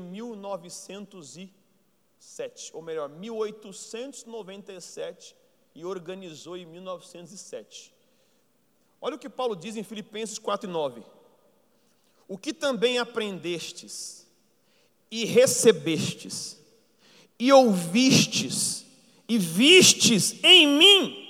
1907, 2.24 2.70
ou 2.74 2.82
melhor, 2.82 3.08
1897 3.08 5.36
e 5.74 5.84
organizou 5.84 6.56
em 6.56 6.64
1907. 6.64 7.92
Olha 9.00 9.16
o 9.16 9.18
que 9.18 9.28
Paulo 9.28 9.54
diz 9.54 9.76
em 9.76 9.84
Filipenses 9.84 10.38
4:9. 10.38 11.04
O 12.26 12.38
que 12.38 12.54
também 12.54 12.98
aprendestes 12.98 14.26
e 15.10 15.26
recebestes 15.26 16.58
e 17.38 17.52
ouvistes 17.52 18.86
e 19.28 19.36
vistes 19.38 20.42
em 20.42 20.66
mim, 20.66 21.28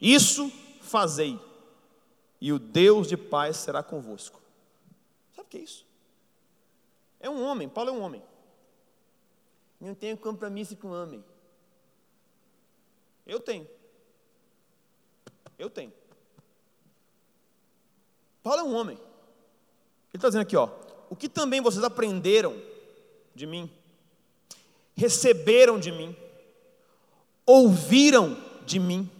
isso 0.00 0.52
fazei, 0.80 1.36
e 2.40 2.52
o 2.52 2.58
Deus 2.58 3.08
de 3.08 3.16
paz 3.16 3.56
será 3.56 3.82
convosco. 3.82 4.40
Sabe 5.34 5.46
o 5.46 5.50
que 5.50 5.56
é 5.58 5.60
isso? 5.60 5.84
É 7.20 7.30
um 7.30 7.42
homem, 7.42 7.68
Paulo 7.68 7.90
é 7.90 7.92
um 7.92 8.02
homem. 8.02 8.22
Não 9.80 9.94
tenho 9.94 10.16
compromisso 10.16 10.76
com 10.76 10.88
homem. 10.88 11.22
Eu 13.26 13.40
tenho. 13.40 13.68
Eu 15.58 15.68
tenho. 15.68 15.92
Paulo 18.42 18.60
é 18.60 18.64
um 18.64 18.74
homem. 18.74 18.96
Ele 18.96 19.04
está 20.14 20.28
dizendo 20.28 20.42
aqui, 20.42 20.56
ó, 20.56 20.70
o 21.10 21.16
que 21.16 21.28
também 21.28 21.60
vocês 21.60 21.84
aprenderam 21.84 22.56
de 23.34 23.46
mim, 23.46 23.70
receberam 24.96 25.78
de 25.78 25.92
mim, 25.92 26.16
ouviram 27.44 28.36
de 28.64 28.78
mim, 28.78 29.10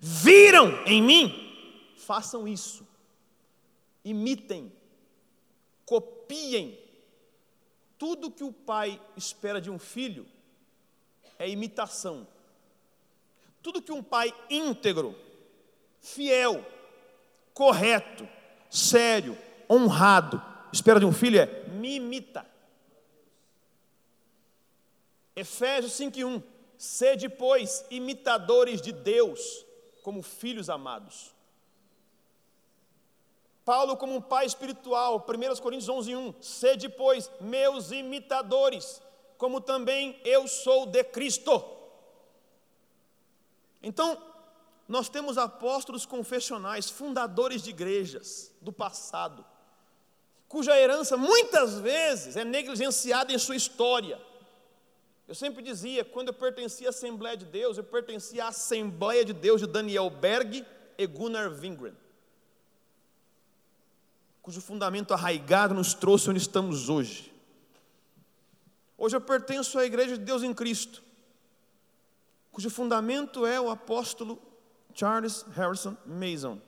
viram 0.00 0.84
em 0.86 1.02
mim, 1.02 1.94
façam 1.96 2.46
isso, 2.46 2.86
imitem, 4.04 4.72
copiem. 5.84 6.78
Tudo 7.98 8.30
que 8.30 8.44
o 8.44 8.52
pai 8.52 9.00
espera 9.16 9.60
de 9.60 9.70
um 9.70 9.78
filho 9.78 10.26
é 11.38 11.48
imitação. 11.48 12.26
Tudo 13.60 13.82
que 13.82 13.92
um 13.92 14.02
pai 14.02 14.32
íntegro, 14.48 15.14
fiel, 16.00 16.64
correto, 17.52 18.26
sério, 18.70 19.36
honrado, 19.68 20.40
espera 20.72 21.00
de 21.00 21.06
um 21.06 21.12
filho 21.12 21.40
é 21.40 21.64
me 21.68 21.96
imita. 21.96 22.46
Efésios 25.34 25.92
5:1 25.92 26.42
Sede, 26.78 27.28
pois, 27.28 27.84
imitadores 27.90 28.80
de 28.80 28.92
Deus, 28.92 29.66
como 30.04 30.22
filhos 30.22 30.70
amados. 30.70 31.34
Paulo, 33.68 33.98
como 33.98 34.16
um 34.16 34.20
pai 34.22 34.46
espiritual, 34.46 35.26
1 35.28 35.60
Coríntios 35.60 35.90
11, 35.90 36.16
1. 36.16 36.34
Sede, 36.40 36.88
pois, 36.88 37.30
meus 37.38 37.90
imitadores, 37.90 39.02
como 39.36 39.60
também 39.60 40.18
eu 40.24 40.48
sou 40.48 40.86
de 40.86 41.04
Cristo. 41.04 41.62
Então, 43.82 44.16
nós 44.88 45.10
temos 45.10 45.36
apóstolos 45.36 46.06
confessionais, 46.06 46.88
fundadores 46.88 47.62
de 47.62 47.68
igrejas 47.68 48.50
do 48.62 48.72
passado, 48.72 49.44
cuja 50.48 50.74
herança 50.74 51.18
muitas 51.18 51.78
vezes 51.78 52.38
é 52.38 52.44
negligenciada 52.46 53.34
em 53.34 53.38
sua 53.38 53.54
história. 53.54 54.18
Eu 55.28 55.34
sempre 55.34 55.62
dizia, 55.62 56.06
quando 56.06 56.28
eu 56.28 56.34
pertencia 56.34 56.88
à 56.88 56.88
Assembleia 56.88 57.36
de 57.36 57.44
Deus, 57.44 57.76
eu 57.76 57.84
pertencia 57.84 58.46
à 58.46 58.48
Assembleia 58.48 59.26
de 59.26 59.34
Deus 59.34 59.60
de 59.60 59.66
Daniel 59.66 60.08
Berg 60.08 60.64
e 60.96 61.06
Gunnar 61.06 61.50
Wingren, 61.50 61.94
cujo 64.48 64.62
fundamento 64.62 65.12
arraigado 65.12 65.74
nos 65.74 65.92
trouxe 65.92 66.30
onde 66.30 66.38
estamos 66.38 66.88
hoje. 66.88 67.30
Hoje 68.96 69.14
eu 69.14 69.20
pertenço 69.20 69.78
à 69.78 69.84
Igreja 69.84 70.16
de 70.16 70.24
Deus 70.24 70.42
em 70.42 70.54
Cristo, 70.54 71.02
cujo 72.50 72.70
fundamento 72.70 73.44
é 73.44 73.60
o 73.60 73.68
apóstolo 73.68 74.40
Charles 74.94 75.44
Harrison 75.54 75.94
Mason, 76.06 76.58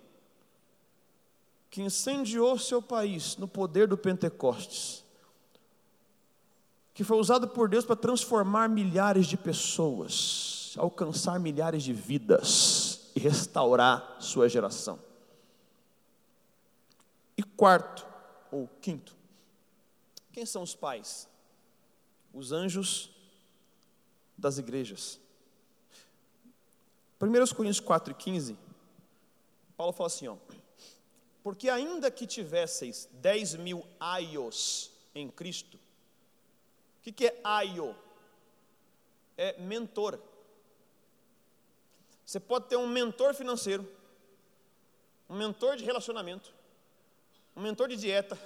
que 1.71 1.81
incendiou 1.81 2.59
seu 2.59 2.83
país 2.83 3.39
no 3.39 3.49
poder 3.49 3.89
do 3.89 3.97
Pentecostes 3.97 5.03
que 6.93 7.03
foi 7.03 7.17
usado 7.17 7.49
por 7.49 7.67
Deus 7.67 7.87
para 7.87 7.97
transformar 7.97 8.69
milhares 8.69 9.27
de 9.27 9.39
pessoas, 9.39 10.75
alcançar 10.77 11.41
milhares 11.41 11.83
de 11.83 11.95
vidas 11.95 13.11
e 13.17 13.21
restaurar 13.21 14.19
sua 14.21 14.51
geração. 14.51 14.99
E 17.41 17.43
quarto, 17.43 18.07
ou 18.53 18.69
quinto, 18.83 19.17
quem 20.31 20.45
são 20.45 20.61
os 20.61 20.75
pais? 20.75 21.27
Os 22.35 22.53
anjos 22.53 23.11
das 24.37 24.59
igrejas. 24.59 25.19
1 27.19 27.55
Coríntios 27.55 27.81
4 27.81 28.13
e 28.13 28.15
15, 28.15 28.59
Paulo 29.75 29.95
fala 29.95 30.09
assim: 30.09 30.29
ó, 30.29 30.37
porque 31.43 31.71
ainda 31.71 32.11
que 32.11 32.27
tivesseis 32.27 33.09
10 33.11 33.55
mil 33.55 33.87
aios 33.99 34.91
em 35.15 35.31
Cristo, 35.31 35.79
o 35.79 37.01
que, 37.01 37.11
que 37.11 37.27
é 37.29 37.41
aio? 37.43 37.97
É 39.35 39.59
mentor. 39.59 40.21
Você 42.27 42.39
pode 42.39 42.67
ter 42.67 42.77
um 42.77 42.87
mentor 42.87 43.33
financeiro, 43.33 43.91
um 45.27 45.39
mentor 45.39 45.77
de 45.77 45.85
relacionamento, 45.87 46.60
um 47.57 47.63
mentor 47.63 47.89
de 47.89 47.97
dieta, 47.97 48.39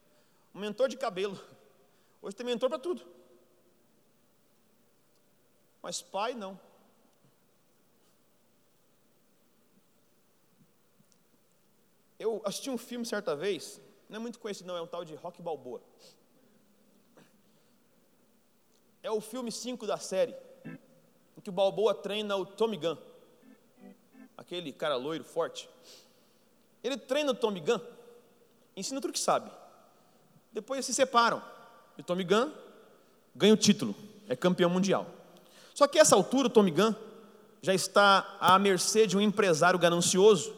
um 0.54 0.60
mentor 0.60 0.88
de 0.88 0.96
cabelo. 0.96 1.38
Hoje 2.20 2.36
tem 2.36 2.44
mentor 2.44 2.68
para 2.68 2.78
tudo. 2.78 3.06
Mas 5.82 6.02
pai 6.02 6.34
não. 6.34 6.58
Eu 12.18 12.42
assisti 12.44 12.68
um 12.68 12.76
filme 12.76 13.06
certa 13.06 13.36
vez, 13.36 13.80
não 14.08 14.16
é 14.16 14.18
muito 14.18 14.40
conhecido, 14.40 14.66
não, 14.66 14.76
é 14.76 14.82
um 14.82 14.86
tal 14.86 15.04
de 15.04 15.14
Rock 15.14 15.40
Balboa. 15.40 15.80
É 19.02 19.10
o 19.10 19.20
filme 19.20 19.52
5 19.52 19.86
da 19.86 19.98
série, 19.98 20.34
em 21.36 21.40
que 21.40 21.48
o 21.48 21.52
Balboa 21.52 21.94
treina 21.94 22.36
o 22.36 22.44
Tommy 22.44 22.76
Gunn, 22.76 22.96
aquele 24.36 24.72
cara 24.72 24.96
loiro, 24.96 25.22
forte. 25.22 25.70
Ele 26.82 26.96
treina 26.96 27.30
o 27.30 27.34
Tommy 27.34 27.60
Gunn, 27.60 27.80
ensina 28.78 29.00
tudo 29.00 29.12
que 29.12 29.18
sabe. 29.18 29.50
Depois 30.52 30.84
se 30.84 30.94
separam. 30.94 31.42
E 31.96 32.00
o 32.00 32.04
Tommy 32.04 32.24
Gunn 32.24 32.50
ganha 33.34 33.54
o 33.54 33.56
título, 33.56 33.94
é 34.28 34.36
campeão 34.36 34.70
mundial. 34.70 35.06
Só 35.74 35.86
que 35.86 35.98
a 35.98 36.02
essa 36.02 36.14
altura 36.14 36.46
o 36.46 36.50
Tommy 36.50 36.70
Gunn 36.70 36.94
já 37.60 37.74
está 37.74 38.36
à 38.40 38.58
mercê 38.58 39.06
de 39.06 39.16
um 39.16 39.20
empresário 39.20 39.78
ganancioso 39.78 40.54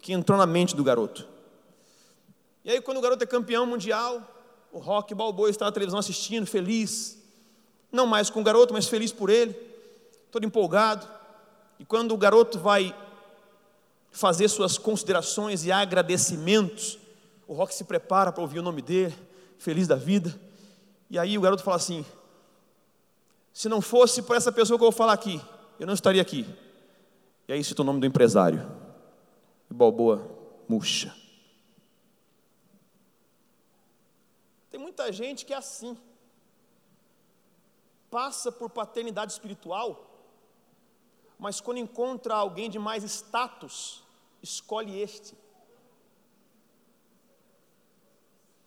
que 0.00 0.12
entrou 0.12 0.38
na 0.38 0.46
mente 0.46 0.74
do 0.74 0.84
garoto. 0.84 1.26
E 2.64 2.70
aí, 2.70 2.80
quando 2.80 2.98
o 2.98 3.00
garoto 3.00 3.24
é 3.24 3.26
campeão 3.26 3.66
mundial, 3.66 4.22
o 4.72 4.78
Rock 4.78 5.14
Balboa 5.14 5.50
está 5.50 5.64
na 5.64 5.72
televisão 5.72 5.98
assistindo, 5.98 6.46
feliz, 6.46 7.18
não 7.90 8.06
mais 8.06 8.30
com 8.30 8.40
o 8.40 8.44
garoto, 8.44 8.72
mas 8.72 8.86
feliz 8.86 9.12
por 9.12 9.30
ele, 9.30 9.52
todo 10.30 10.46
empolgado. 10.46 11.06
E 11.78 11.84
quando 11.84 12.12
o 12.12 12.16
garoto 12.16 12.58
vai 12.58 12.94
fazer 14.10 14.48
suas 14.48 14.76
considerações 14.76 15.64
e 15.64 15.72
agradecimentos, 15.72 16.98
o 17.50 17.52
Rock 17.52 17.74
se 17.74 17.82
prepara 17.82 18.30
para 18.30 18.42
ouvir 18.42 18.60
o 18.60 18.62
nome 18.62 18.80
dele, 18.80 19.12
feliz 19.58 19.88
da 19.88 19.96
vida. 19.96 20.40
E 21.10 21.18
aí 21.18 21.36
o 21.36 21.40
garoto 21.40 21.64
fala 21.64 21.78
assim: 21.78 22.06
se 23.52 23.68
não 23.68 23.80
fosse 23.80 24.22
por 24.22 24.36
essa 24.36 24.52
pessoa 24.52 24.78
que 24.78 24.84
eu 24.84 24.88
vou 24.88 24.96
falar 24.96 25.14
aqui, 25.14 25.42
eu 25.76 25.84
não 25.84 25.92
estaria 25.92 26.22
aqui. 26.22 26.46
E 27.48 27.52
aí 27.52 27.64
cita 27.64 27.82
o 27.82 27.84
nome 27.84 27.98
do 27.98 28.06
empresário. 28.06 28.70
E 29.68 29.74
Balboa 29.74 30.30
murcha. 30.68 31.12
Tem 34.70 34.78
muita 34.78 35.10
gente 35.10 35.44
que 35.44 35.52
é 35.52 35.56
assim 35.56 35.98
passa 38.08 38.52
por 38.52 38.70
paternidade 38.70 39.32
espiritual, 39.32 40.08
mas 41.36 41.60
quando 41.60 41.78
encontra 41.78 42.34
alguém 42.34 42.70
de 42.70 42.78
mais 42.78 43.02
status, 43.02 44.04
escolhe 44.40 45.00
este. 45.00 45.36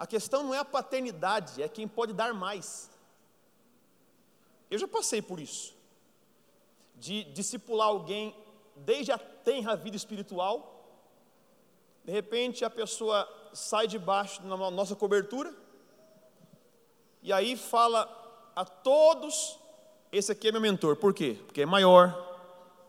A 0.04 0.06
questão 0.06 0.44
não 0.44 0.54
é 0.54 0.58
a 0.58 0.66
paternidade, 0.66 1.63
é 1.63 1.70
quem 1.70 1.88
pode 1.88 2.12
dar 2.12 2.34
mais. 2.34 2.92
Eu 4.70 4.78
já 4.78 4.86
passei 4.86 5.22
por 5.22 5.39
isso, 5.39 5.74
de 6.96 7.24
discipular 7.24 7.88
alguém 7.88 8.36
desde 8.76 9.13
a 9.13 9.18
tenra 9.18 9.78
vida 9.78 9.96
espiritual, 9.96 10.58
de 12.04 12.12
repente 12.12 12.66
a 12.66 12.70
pessoa 12.70 13.26
sai 13.54 13.88
debaixo 13.88 14.42
da 14.42 14.58
nossa 14.70 14.94
cobertura, 14.94 15.56
e 17.22 17.32
aí 17.32 17.56
fala 17.56 18.02
a 18.54 18.66
todos, 18.66 19.58
esse 20.12 20.34
aqui 20.34 20.50
é 20.50 20.52
meu 20.52 20.60
mentor. 20.60 20.98
Por 20.98 21.13
quê? 21.13 21.39
Porque 21.46 21.62
é 21.62 21.66
maior, 21.66 22.12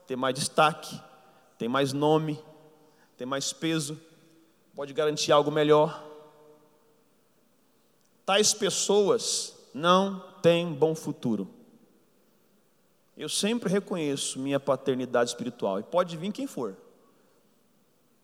tem 0.04 0.16
mais 0.16 0.34
destaque, 0.34 1.00
tem 1.58 1.68
mais 1.68 1.92
nome, 1.92 2.44
tem 3.16 3.24
mais 3.24 3.52
peso, 3.52 4.00
pode 4.74 4.92
garantir 4.92 5.30
algo 5.30 5.52
melhor. 5.52 6.12
Tais 8.24 8.54
pessoas 8.54 9.54
não 9.72 10.20
têm 10.40 10.72
bom 10.72 10.94
futuro. 10.94 11.48
Eu 13.16 13.28
sempre 13.28 13.70
reconheço 13.70 14.38
minha 14.38 14.58
paternidade 14.58 15.30
espiritual, 15.30 15.78
e 15.78 15.82
pode 15.82 16.16
vir 16.16 16.32
quem 16.32 16.46
for, 16.46 16.76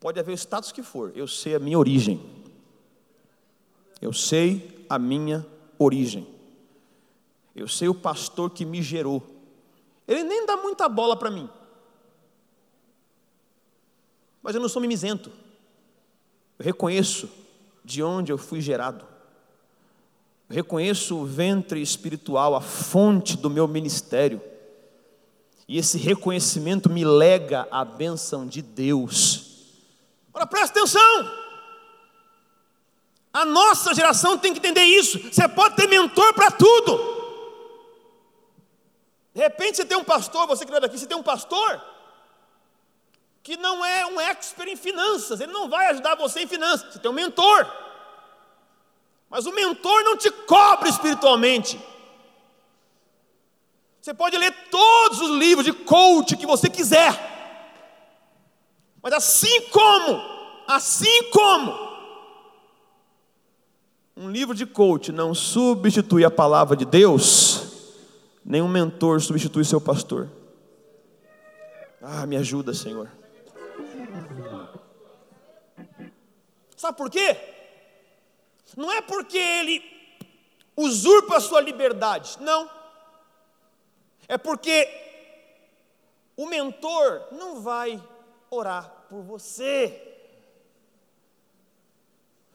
pode 0.01 0.19
haver 0.19 0.33
o 0.33 0.39
status 0.39 0.73
que 0.73 0.83
for, 0.83 1.13
eu 1.15 1.29
sei 1.29 1.55
a 1.55 1.59
minha 1.59 1.79
origem. 1.79 2.21
Eu 4.01 4.13
sei 4.13 4.85
a 4.89 4.99
minha 4.99 5.47
origem. 5.79 6.27
Eu 7.55 7.69
sei 7.69 7.89
o 7.89 7.95
pastor 7.95 8.51
que 8.51 8.65
me 8.65 8.83
gerou. 8.83 9.23
Ele 10.09 10.25
nem 10.25 10.47
dá 10.47 10.57
muita 10.57 10.89
bola 10.89 11.17
para 11.17 11.31
mim. 11.31 11.49
Mas 14.43 14.55
eu 14.55 14.61
não 14.61 14.69
sou 14.69 14.81
mimizento. 14.81 15.31
Eu 16.59 16.65
reconheço 16.65 17.29
de 17.85 18.03
onde 18.03 18.33
eu 18.33 18.39
fui 18.39 18.61
gerado. 18.61 19.07
Reconheço 20.51 21.17
o 21.17 21.25
ventre 21.25 21.81
espiritual, 21.81 22.57
a 22.57 22.61
fonte 22.61 23.37
do 23.37 23.49
meu 23.49 23.69
ministério. 23.69 24.43
E 25.69 25.79
esse 25.79 25.97
reconhecimento 25.97 26.91
me 26.91 27.05
lega 27.05 27.69
a 27.71 27.85
bênção 27.85 28.45
de 28.45 28.61
Deus. 28.61 29.47
Ora, 30.35 30.45
presta 30.45 30.81
atenção! 30.81 31.41
A 33.33 33.45
nossa 33.45 33.95
geração 33.95 34.37
tem 34.37 34.53
que 34.53 34.59
entender 34.59 34.83
isso. 34.83 35.21
Você 35.33 35.47
pode 35.47 35.77
ter 35.77 35.87
mentor 35.87 36.35
para 36.35 36.51
tudo. 36.51 36.99
De 39.33 39.41
repente 39.41 39.77
você 39.77 39.85
tem 39.85 39.97
um 39.97 40.03
pastor, 40.03 40.49
você 40.49 40.65
que 40.65 40.71
não 40.73 40.79
é 40.79 40.81
daqui, 40.81 40.99
você 40.99 41.07
tem 41.07 41.17
um 41.17 41.23
pastor 41.23 41.81
que 43.43 43.57
não 43.57 43.85
é 43.85 44.05
um 44.05 44.21
expert 44.21 44.69
em 44.69 44.77
finanças, 44.77 45.41
ele 45.41 45.53
não 45.53 45.69
vai 45.69 45.87
ajudar 45.87 46.15
você 46.15 46.41
em 46.41 46.47
finanças, 46.47 46.93
você 46.93 46.99
tem 46.99 47.11
um 47.11 47.15
mentor. 47.15 47.67
Mas 49.31 49.47
o 49.47 49.53
mentor 49.53 50.03
não 50.03 50.17
te 50.17 50.29
cobre 50.29 50.91
espiritualmente. 50.91 51.81
Você 54.03 54.13
pode 54.13 54.37
ler 54.37 54.53
todos 54.71 55.21
os 55.21 55.39
livros 55.39 55.65
de 55.65 55.73
coach 55.73 56.37
que 56.37 56.47
você 56.47 56.69
quiser. 56.69 57.29
Mas 59.01 59.13
assim 59.13 59.69
como, 59.69 60.21
assim 60.67 61.31
como 61.31 61.91
um 64.17 64.31
livro 64.31 64.55
de 64.55 64.67
coach 64.67 65.13
não 65.13 65.33
substitui 65.33 66.25
a 66.25 66.31
palavra 66.31 66.77
de 66.77 66.85
Deus, 66.85 67.95
nenhum 68.45 68.69
mentor 68.69 69.21
substitui 69.21 69.65
seu 69.65 69.81
pastor. 69.81 70.29
Ah, 72.03 72.27
me 72.27 72.37
ajuda, 72.37 72.75
Senhor. 72.75 73.09
Sabe 76.77 76.97
por 76.97 77.11
quê? 77.11 77.60
Não 78.77 78.91
é 78.93 79.01
porque 79.01 79.39
ele 79.39 79.83
usurpa 80.77 81.37
a 81.37 81.41
sua 81.41 81.61
liberdade, 81.61 82.37
não. 82.41 82.71
É 84.29 84.39
porque 84.39 84.89
o 86.37 86.47
mentor 86.47 87.29
não 87.33 87.61
vai 87.61 88.03
orar 88.51 88.89
por 89.09 89.23
você. 89.23 90.07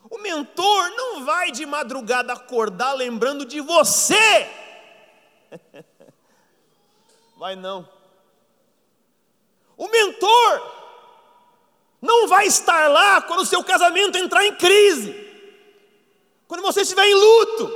O 0.10 0.18
mentor 0.20 0.90
não 0.92 1.26
vai 1.26 1.52
de 1.52 1.66
madrugada 1.66 2.34
acordar 2.34 2.94
lembrando 2.94 3.44
de 3.46 3.60
você. 3.60 4.50
Vai 7.38 7.56
não. 7.56 7.88
O 9.76 9.90
mentor 9.90 10.76
não 12.02 12.28
vai 12.28 12.48
estar 12.48 12.88
lá 12.90 13.22
quando 13.22 13.42
o 13.42 13.46
seu 13.46 13.64
casamento 13.64 14.18
entrar 14.18 14.46
em 14.46 14.56
crise, 14.56 15.12
quando 16.48 16.62
você 16.62 16.82
estiver 16.82 17.06
em 17.06 17.16
luto. 17.16 17.70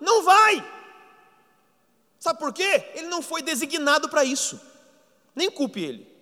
Não 0.00 0.22
vai. 0.24 0.72
Sabe 2.18 2.38
por 2.38 2.52
quê? 2.52 2.90
Ele 2.94 3.08
não 3.08 3.22
foi 3.22 3.42
designado 3.42 4.08
para 4.08 4.24
isso. 4.24 4.60
Nem 5.34 5.50
culpe 5.50 5.82
ele. 5.82 6.12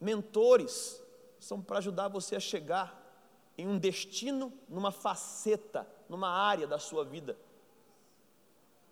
Mentores 0.00 1.00
são 1.38 1.60
para 1.60 1.78
ajudar 1.78 2.08
você 2.08 2.36
a 2.36 2.40
chegar 2.40 3.00
em 3.56 3.66
um 3.66 3.78
destino, 3.78 4.52
numa 4.68 4.90
faceta, 4.90 5.86
numa 6.08 6.28
área 6.28 6.66
da 6.66 6.78
sua 6.78 7.04
vida. 7.04 7.36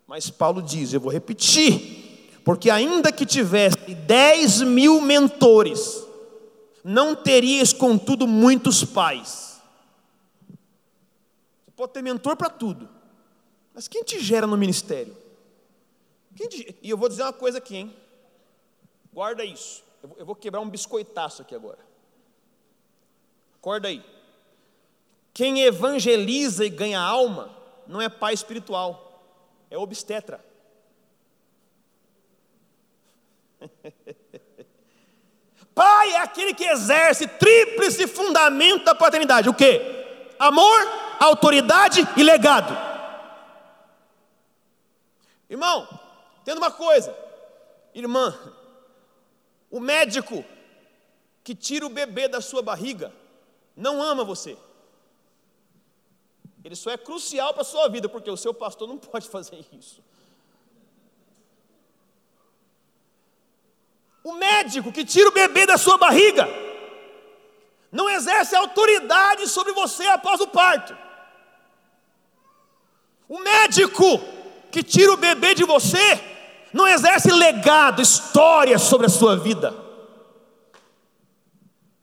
Mas 0.06 0.28
Paulo 0.30 0.60
diz, 0.60 0.92
eu 0.92 1.00
vou 1.00 1.10
repetir, 1.10 2.40
porque 2.44 2.70
ainda 2.70 3.12
que 3.12 3.24
tivesse 3.24 3.94
10 3.94 4.62
mil 4.62 5.00
mentores, 5.00 6.04
não 6.84 7.14
terias, 7.14 7.72
contudo, 7.72 8.26
muitos 8.26 8.84
pais. 8.84 9.60
Você 11.64 11.70
pode 11.76 11.92
ter 11.92 12.02
mentor 12.02 12.36
para 12.36 12.50
tudo, 12.50 12.88
mas 13.74 13.88
quem 13.88 14.02
te 14.02 14.18
gera 14.20 14.46
no 14.46 14.56
ministério? 14.56 15.16
Te... 16.34 16.76
E 16.82 16.90
eu 16.90 16.96
vou 16.96 17.08
dizer 17.08 17.22
uma 17.22 17.32
coisa 17.32 17.58
aqui, 17.58 17.76
hein? 17.76 17.96
Guarda 19.12 19.44
isso. 19.44 19.82
Eu 20.16 20.24
vou 20.24 20.34
quebrar 20.34 20.60
um 20.60 20.70
biscoitaço 20.70 21.42
aqui 21.42 21.54
agora. 21.54 21.78
Acorda 23.56 23.88
aí. 23.88 24.02
Quem 25.34 25.62
evangeliza 25.62 26.64
e 26.64 26.70
ganha 26.70 27.00
alma 27.00 27.54
não 27.86 28.00
é 28.00 28.08
pai 28.08 28.32
espiritual, 28.32 29.22
é 29.70 29.76
obstetra. 29.76 30.44
pai 35.80 36.12
é 36.12 36.18
aquele 36.18 36.52
que 36.52 36.64
exerce 36.64 37.26
tríplice 37.26 38.06
fundamento 38.06 38.84
da 38.84 38.94
paternidade. 38.94 39.48
O 39.48 39.54
que? 39.54 39.80
Amor, 40.38 40.78
autoridade 41.18 42.06
e 42.18 42.22
legado. 42.22 42.76
Irmão, 45.48 45.88
tendo 46.44 46.58
uma 46.58 46.70
coisa, 46.70 47.16
irmã, 47.94 48.38
o 49.70 49.80
médico 49.80 50.44
que 51.42 51.54
tira 51.54 51.86
o 51.86 51.90
bebê 51.90 52.28
da 52.28 52.42
sua 52.42 52.60
barriga 52.60 53.10
não 53.74 54.02
ama 54.02 54.22
você. 54.22 54.58
Ele 56.62 56.76
só 56.76 56.90
é 56.90 56.98
crucial 56.98 57.54
para 57.54 57.62
a 57.62 57.64
sua 57.64 57.88
vida, 57.88 58.06
porque 58.06 58.30
o 58.30 58.36
seu 58.36 58.52
pastor 58.52 58.86
não 58.86 58.98
pode 59.00 59.30
fazer 59.30 59.64
isso. 59.72 60.04
O 64.22 64.34
médico 64.34 64.92
que 64.92 65.04
tira 65.04 65.28
o 65.28 65.32
bebê 65.32 65.66
da 65.66 65.78
sua 65.78 65.96
barriga 65.96 66.48
não 67.90 68.08
exerce 68.08 68.54
autoridade 68.54 69.46
sobre 69.48 69.72
você 69.72 70.06
após 70.06 70.40
o 70.40 70.46
parto. 70.46 70.96
O 73.28 73.38
médico 73.40 74.20
que 74.70 74.82
tira 74.82 75.12
o 75.12 75.16
bebê 75.16 75.54
de 75.54 75.64
você 75.64 75.98
não 76.72 76.86
exerce 76.86 77.30
legado, 77.32 78.00
história 78.00 78.78
sobre 78.78 79.06
a 79.06 79.10
sua 79.10 79.36
vida, 79.36 79.74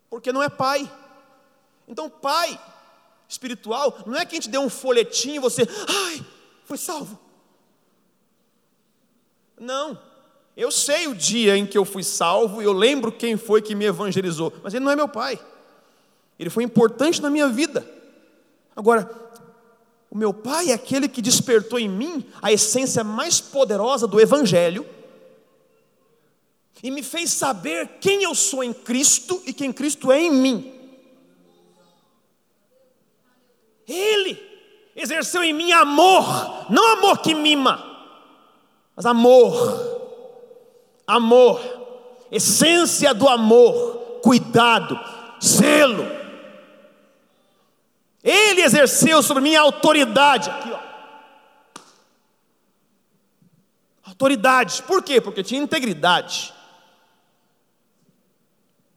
porque 0.10 0.34
não 0.34 0.44
é 0.44 0.50
pai. 0.50 0.92
Então, 1.88 2.10
pai 2.10 2.60
espiritual 3.30 3.98
não 4.06 4.18
é 4.18 4.26
quem 4.26 4.40
te 4.40 4.50
deu 4.50 4.62
um 4.62 4.70
folhetinho 4.70 5.36
e 5.36 5.40
você, 5.40 5.68
ai, 5.88 6.26
foi 6.66 6.78
salvo. 6.78 7.20
Não, 9.58 10.00
eu 10.58 10.72
sei 10.72 11.08
o 11.08 11.14
dia 11.14 11.56
em 11.56 11.68
que 11.68 11.78
eu 11.78 11.86
fui 11.86 12.04
salvo, 12.04 12.64
eu 12.64 12.74
lembro 12.74 13.12
quem 13.12 13.38
foi 13.38 13.62
que 13.62 13.76
me 13.76 13.86
evangelizou, 13.86 14.52
mas 14.64 14.74
ele 14.74 14.84
não 14.84 14.92
é 14.92 14.96
meu 14.96 15.08
pai, 15.08 15.40
ele 16.40 16.50
foi 16.50 16.64
importante 16.64 17.22
na 17.22 17.30
minha 17.30 17.48
vida. 17.48 17.88
Agora, 18.76 19.10
o 20.10 20.18
meu 20.18 20.34
pai 20.34 20.72
é 20.72 20.74
aquele 20.74 21.08
que 21.08 21.22
despertou 21.22 21.78
em 21.78 21.88
mim 21.88 22.26
a 22.42 22.52
essência 22.52 23.04
mais 23.04 23.40
poderosa 23.40 24.08
do 24.08 24.20
Evangelho 24.20 24.84
e 26.82 26.90
me 26.90 27.04
fez 27.04 27.32
saber 27.32 28.00
quem 28.00 28.24
eu 28.24 28.34
sou 28.34 28.64
em 28.64 28.74
Cristo 28.74 29.42
e 29.46 29.54
quem 29.54 29.72
Cristo 29.72 30.12
é 30.12 30.22
em 30.22 30.32
mim. 30.32 30.74
Ele 33.88 34.40
exerceu 34.96 35.44
em 35.44 35.54
mim 35.54 35.72
amor, 35.72 36.72
não 36.72 36.94
amor 36.94 37.20
que 37.20 37.36
mima, 37.36 37.84
mas 38.96 39.06
amor, 39.06 39.87
amor, 41.08 41.62
essência 42.30 43.14
do 43.14 43.30
amor, 43.30 44.20
cuidado, 44.22 45.00
zelo. 45.44 46.06
Ele 48.22 48.62
exerceu 48.62 49.24
sobre 49.24 49.42
mim 49.42 49.56
a 49.56 49.62
autoridade. 49.62 50.50
Aqui, 50.50 50.70
ó. 50.70 50.80
Autoridade. 54.04 54.84
Por 54.84 55.02
quê? 55.02 55.22
Porque 55.22 55.44
tinha 55.44 55.62
integridade. 55.62 56.54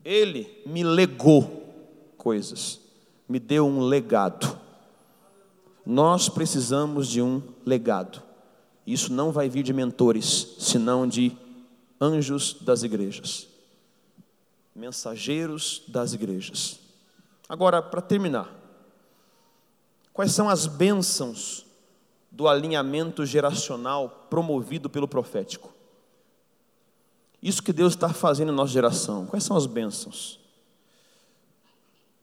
Ele 0.04 0.62
me 0.66 0.82
legou 0.82 1.72
coisas, 2.16 2.80
me 3.28 3.38
deu 3.38 3.66
um 3.66 3.80
legado. 3.80 4.58
Nós 5.84 6.28
precisamos 6.28 7.08
de 7.08 7.22
um 7.22 7.42
legado. 7.64 8.22
Isso 8.86 9.12
não 9.12 9.30
vai 9.30 9.48
vir 9.48 9.62
de 9.62 9.72
mentores, 9.72 10.56
senão 10.58 11.06
de 11.06 11.36
anjos 12.00 12.56
das 12.60 12.82
igrejas, 12.82 13.46
mensageiros 14.74 15.82
das 15.88 16.12
igrejas. 16.12 16.78
Agora, 17.48 17.82
para 17.82 18.00
terminar, 18.00 18.60
Quais 20.20 20.32
são 20.32 20.48
as 20.50 20.66
bênçãos 20.66 21.64
do 22.30 22.46
alinhamento 22.46 23.24
geracional 23.24 24.26
promovido 24.28 24.90
pelo 24.90 25.08
profético? 25.08 25.72
Isso 27.42 27.62
que 27.62 27.72
Deus 27.72 27.94
está 27.94 28.12
fazendo 28.12 28.52
em 28.52 28.54
nossa 28.54 28.72
geração. 28.72 29.24
Quais 29.24 29.44
são 29.44 29.56
as 29.56 29.64
bênçãos? 29.64 30.38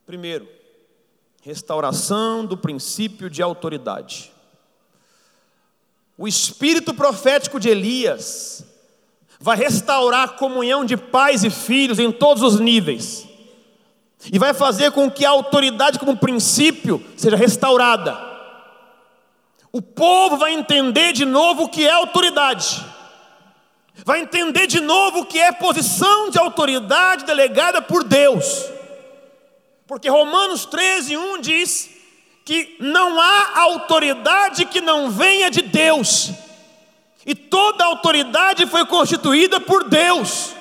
Primeiro, 0.06 0.48
restauração 1.42 2.46
do 2.46 2.56
princípio 2.56 3.28
de 3.28 3.42
autoridade. 3.42 4.32
O 6.16 6.28
espírito 6.28 6.94
profético 6.94 7.58
de 7.58 7.68
Elias 7.68 8.64
vai 9.40 9.56
restaurar 9.56 10.24
a 10.24 10.28
comunhão 10.28 10.84
de 10.84 10.96
pais 10.96 11.44
e 11.44 11.50
filhos 11.50 11.98
em 11.98 12.10
todos 12.10 12.42
os 12.42 12.58
níveis. 12.58 13.26
E 14.32 14.38
vai 14.38 14.52
fazer 14.52 14.90
com 14.90 15.10
que 15.10 15.24
a 15.24 15.30
autoridade, 15.30 15.98
como 15.98 16.16
princípio, 16.16 17.04
seja 17.16 17.36
restaurada. 17.36 18.18
O 19.70 19.80
povo 19.80 20.36
vai 20.36 20.52
entender 20.54 21.12
de 21.12 21.24
novo 21.24 21.64
o 21.64 21.68
que 21.68 21.86
é 21.86 21.92
autoridade, 21.92 22.84
vai 24.04 24.20
entender 24.20 24.66
de 24.66 24.80
novo 24.80 25.20
o 25.20 25.26
que 25.26 25.38
é 25.38 25.52
posição 25.52 26.30
de 26.30 26.38
autoridade 26.38 27.24
delegada 27.24 27.82
por 27.82 28.02
Deus, 28.02 28.64
porque 29.86 30.08
Romanos 30.08 30.64
13, 30.64 31.16
1 31.16 31.40
diz 31.40 31.90
que 32.44 32.76
não 32.80 33.20
há 33.20 33.60
autoridade 33.60 34.64
que 34.64 34.80
não 34.80 35.10
venha 35.10 35.50
de 35.50 35.60
Deus, 35.60 36.30
e 37.28 37.34
toda 37.34 37.84
autoridade 37.84 38.66
foi 38.66 38.86
constituída 38.86 39.60
por 39.60 39.84
Deus. 39.84 40.54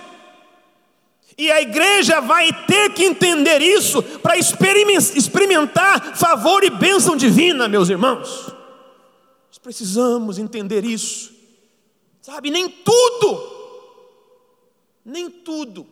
E 1.37 1.49
a 1.49 1.61
igreja 1.61 2.19
vai 2.19 2.51
ter 2.65 2.93
que 2.93 3.05
entender 3.05 3.61
isso 3.61 4.03
para 4.19 4.35
experimentar 4.37 6.17
favor 6.17 6.65
e 6.65 6.69
bênção 6.69 7.15
divina, 7.15 7.69
meus 7.69 7.87
irmãos. 7.87 8.47
Nós 9.47 9.57
precisamos 9.57 10.37
entender 10.37 10.83
isso. 10.83 11.33
Sabe, 12.21 12.51
nem 12.51 12.67
tudo, 12.67 13.41
nem 15.05 15.29
tudo, 15.29 15.87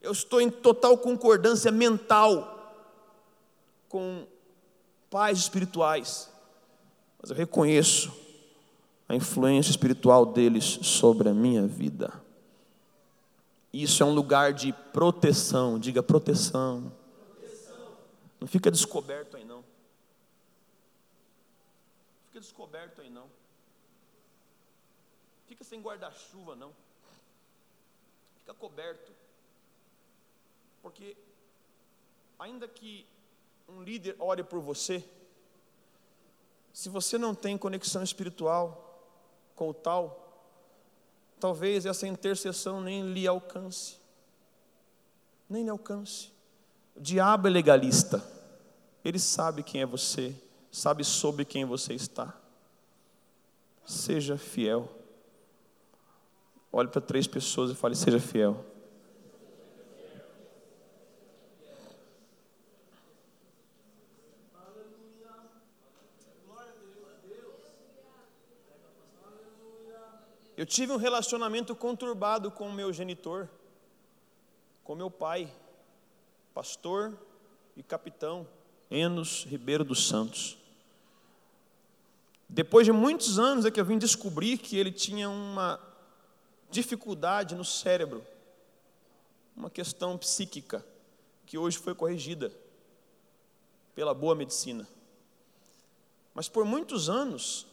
eu 0.00 0.12
estou 0.12 0.40
em 0.40 0.48
total 0.48 0.96
concordância 0.96 1.72
mental 1.72 2.86
com 3.88 4.28
pais 5.10 5.38
espirituais. 5.38 6.30
mas 7.20 7.30
eu 7.30 7.36
reconheço 7.36 8.21
a 9.12 9.14
influência 9.14 9.70
espiritual 9.70 10.24
deles 10.24 10.64
sobre 10.64 11.28
a 11.28 11.34
minha 11.34 11.66
vida. 11.66 12.10
Isso 13.70 14.02
é 14.02 14.06
um 14.06 14.14
lugar 14.14 14.54
de 14.54 14.72
proteção, 14.72 15.78
diga 15.78 16.02
proteção. 16.02 16.90
Não 18.40 18.48
fica 18.48 18.70
descoberto 18.70 19.36
aí 19.36 19.44
não. 19.44 19.62
Fica 22.28 22.40
descoberto 22.40 23.02
aí 23.02 23.10
não. 23.10 23.26
Fica 25.46 25.62
sem 25.62 25.82
guarda-chuva 25.82 26.56
não. 26.56 26.72
Fica 28.40 28.54
coberto. 28.54 29.12
Porque 30.80 31.18
ainda 32.38 32.66
que 32.66 33.06
um 33.68 33.82
líder 33.82 34.16
ore 34.18 34.42
por 34.42 34.60
você, 34.60 35.04
se 36.72 36.88
você 36.88 37.18
não 37.18 37.34
tem 37.34 37.58
conexão 37.58 38.02
espiritual 38.02 38.88
o 39.70 39.74
tal, 39.74 40.22
talvez 41.38 41.86
essa 41.86 42.06
intercessão 42.06 42.80
nem 42.80 43.12
lhe 43.12 43.26
alcance. 43.26 43.96
Nem 45.48 45.64
lhe 45.64 45.70
alcance. 45.70 46.30
O 46.94 47.00
diabo 47.00 47.48
é 47.48 47.50
legalista. 47.50 48.22
Ele 49.04 49.18
sabe 49.18 49.62
quem 49.62 49.80
é 49.80 49.86
você, 49.86 50.34
sabe 50.70 51.04
sobre 51.04 51.44
quem 51.44 51.64
você 51.64 51.94
está. 51.94 52.34
Seja 53.84 54.38
fiel. 54.38 54.88
Olhe 56.72 56.88
para 56.88 57.00
três 57.00 57.26
pessoas 57.26 57.70
e 57.70 57.74
fale: 57.74 57.94
seja 57.94 58.20
fiel. 58.20 58.71
Eu 70.62 70.66
tive 70.66 70.92
um 70.92 70.96
relacionamento 70.96 71.74
conturbado 71.74 72.48
com 72.48 72.68
o 72.68 72.72
meu 72.72 72.92
genitor, 72.92 73.48
com 74.84 74.94
meu 74.94 75.10
pai, 75.10 75.52
pastor 76.54 77.18
e 77.76 77.82
capitão 77.82 78.46
Enos 78.88 79.42
Ribeiro 79.42 79.82
dos 79.82 80.06
Santos. 80.06 80.56
Depois 82.48 82.86
de 82.86 82.92
muitos 82.92 83.40
anos 83.40 83.64
é 83.64 83.72
que 83.72 83.80
eu 83.80 83.84
vim 83.84 83.98
descobrir 83.98 84.56
que 84.56 84.76
ele 84.76 84.92
tinha 84.92 85.28
uma 85.28 85.80
dificuldade 86.70 87.56
no 87.56 87.64
cérebro, 87.64 88.24
uma 89.56 89.68
questão 89.68 90.16
psíquica, 90.16 90.86
que 91.44 91.58
hoje 91.58 91.76
foi 91.76 91.92
corrigida 91.92 92.52
pela 93.96 94.14
boa 94.14 94.36
medicina. 94.36 94.86
Mas 96.32 96.48
por 96.48 96.64
muitos 96.64 97.10
anos 97.10 97.66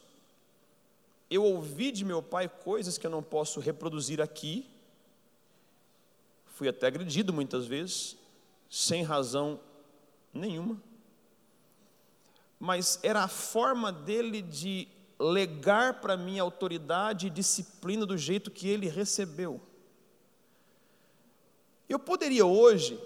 eu 1.29 1.43
ouvi 1.43 1.91
de 1.91 2.03
meu 2.03 2.23
pai 2.23 2.49
coisas 2.49 2.97
que 2.97 3.05
eu 3.05 3.11
não 3.11 3.21
posso 3.21 3.59
reproduzir 3.59 4.19
aqui. 4.19 4.69
Fui 6.45 6.67
até 6.67 6.87
agredido 6.87 7.31
muitas 7.31 7.65
vezes, 7.65 8.17
sem 8.69 9.03
razão 9.03 9.59
nenhuma. 10.33 10.81
Mas 12.59 12.99
era 13.03 13.23
a 13.23 13.27
forma 13.27 13.91
dele 13.91 14.41
de 14.41 14.87
legar 15.19 16.01
para 16.01 16.17
mim 16.17 16.39
autoridade 16.39 17.27
e 17.27 17.29
disciplina 17.29 18.05
do 18.05 18.17
jeito 18.17 18.49
que 18.49 18.67
ele 18.67 18.87
recebeu. 18.87 19.61
Eu 21.87 21.99
poderia 21.99 22.45
hoje 22.45 22.99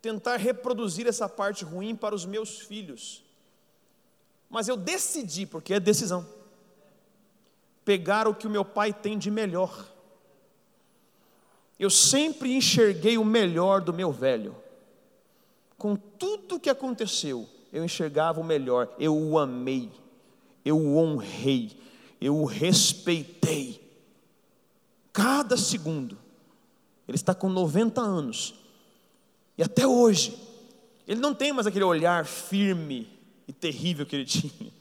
tentar 0.00 0.36
reproduzir 0.36 1.06
essa 1.06 1.28
parte 1.28 1.64
ruim 1.64 1.94
para 1.94 2.14
os 2.14 2.24
meus 2.24 2.58
filhos, 2.58 3.22
mas 4.52 4.68
eu 4.68 4.76
decidi, 4.76 5.46
porque 5.46 5.72
é 5.72 5.80
decisão, 5.80 6.28
pegar 7.86 8.28
o 8.28 8.34
que 8.34 8.46
o 8.46 8.50
meu 8.50 8.66
pai 8.66 8.92
tem 8.92 9.16
de 9.16 9.30
melhor. 9.30 9.88
Eu 11.78 11.88
sempre 11.88 12.54
enxerguei 12.54 13.16
o 13.16 13.24
melhor 13.24 13.80
do 13.80 13.94
meu 13.94 14.12
velho. 14.12 14.54
Com 15.78 15.96
tudo 15.96 16.60
que 16.60 16.68
aconteceu, 16.68 17.48
eu 17.72 17.82
enxergava 17.82 18.40
o 18.40 18.44
melhor. 18.44 18.94
Eu 18.98 19.16
o 19.16 19.38
amei, 19.38 19.90
eu 20.62 20.76
o 20.76 20.98
honrei, 20.98 21.74
eu 22.20 22.36
o 22.36 22.44
respeitei. 22.44 23.80
Cada 25.14 25.56
segundo. 25.56 26.18
Ele 27.08 27.16
está 27.16 27.34
com 27.34 27.48
90 27.48 28.02
anos. 28.02 28.54
E 29.56 29.62
até 29.62 29.86
hoje, 29.86 30.38
ele 31.08 31.20
não 31.22 31.34
tem 31.34 31.54
mais 31.54 31.66
aquele 31.66 31.84
olhar 31.84 32.26
firme 32.26 33.11
e 33.46 33.52
terrível 33.52 34.06
que 34.06 34.16
ele 34.16 34.24
tinha, 34.26 34.72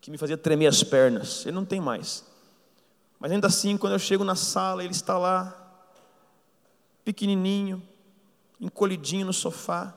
que 0.00 0.10
me 0.10 0.18
fazia 0.18 0.36
tremer 0.36 0.66
as 0.66 0.82
pernas. 0.82 1.44
Ele 1.44 1.54
não 1.54 1.64
tem 1.64 1.80
mais. 1.80 2.24
Mas 3.18 3.32
ainda 3.32 3.46
assim, 3.46 3.76
quando 3.76 3.94
eu 3.94 3.98
chego 3.98 4.24
na 4.24 4.34
sala, 4.34 4.84
ele 4.84 4.92
está 4.92 5.18
lá, 5.18 5.62
pequenininho, 7.04 7.82
encolhidinho 8.60 9.26
no 9.26 9.32
sofá, 9.32 9.94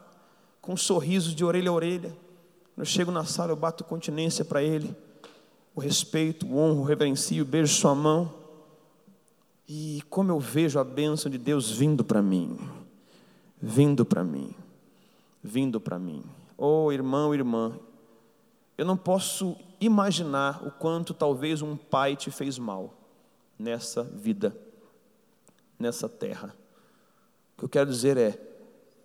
com 0.61 0.73
um 0.73 0.77
sorriso 0.77 1.35
de 1.35 1.43
orelha 1.43 1.69
a 1.69 1.73
orelha. 1.73 2.09
Quando 2.09 2.79
eu 2.79 2.85
chego 2.85 3.11
na 3.11 3.25
sala, 3.25 3.51
eu 3.51 3.55
bato 3.55 3.83
continência 3.83 4.45
para 4.45 4.63
ele, 4.63 4.95
o 5.75 5.81
respeito, 5.81 6.45
o 6.45 6.57
honro, 6.57 6.81
o 6.81 6.85
reverencio, 6.85 7.45
beijo 7.45 7.73
sua 7.73 7.93
mão. 7.93 8.33
E 9.67 10.01
como 10.09 10.31
eu 10.31 10.39
vejo 10.39 10.79
a 10.79 10.83
bênção 10.83 11.29
de 11.29 11.37
Deus 11.37 11.69
vindo 11.69 12.03
para 12.03 12.21
mim, 12.21 12.57
vindo 13.61 14.03
para 14.03 14.23
mim, 14.23 14.53
vindo 15.43 15.79
para 15.79 15.99
mim. 15.99 16.23
Oh, 16.61 16.91
irmão, 16.91 17.33
irmã, 17.33 17.79
eu 18.77 18.83
não 18.83 18.97
posso 18.97 19.55
imaginar 19.79 20.61
o 20.67 20.69
quanto 20.69 21.13
talvez 21.13 21.61
um 21.61 21.77
pai 21.77 22.17
te 22.17 22.29
fez 22.29 22.59
mal 22.59 22.93
nessa 23.57 24.03
vida, 24.03 24.53
nessa 25.79 26.09
terra. 26.09 26.53
O 27.53 27.59
que 27.59 27.63
eu 27.63 27.69
quero 27.69 27.89
dizer 27.89 28.17
é: 28.17 28.37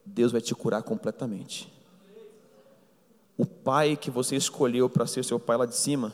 Deus 0.04 0.32
vai 0.32 0.40
te 0.40 0.52
curar 0.52 0.82
completamente. 0.82 1.72
O 3.38 3.46
pai 3.46 3.96
que 3.96 4.10
você 4.10 4.34
escolheu 4.34 4.90
para 4.90 5.06
ser 5.06 5.24
seu 5.24 5.38
pai 5.38 5.56
lá 5.56 5.66
de 5.66 5.76
cima, 5.76 6.12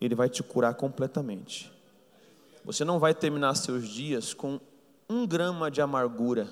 ele 0.00 0.14
vai 0.14 0.28
te 0.28 0.44
curar 0.44 0.74
completamente. 0.74 1.72
Você 2.64 2.84
não 2.84 3.00
vai 3.00 3.12
terminar 3.12 3.56
seus 3.56 3.88
dias 3.88 4.32
com 4.32 4.60
um 5.10 5.26
grama 5.26 5.72
de 5.72 5.80
amargura 5.80 6.48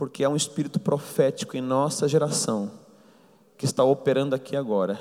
porque 0.00 0.24
é 0.24 0.28
um 0.30 0.34
espírito 0.34 0.80
profético 0.80 1.58
em 1.58 1.60
nossa 1.60 2.08
geração 2.08 2.70
que 3.58 3.66
está 3.66 3.84
operando 3.84 4.34
aqui 4.34 4.56
agora, 4.56 4.98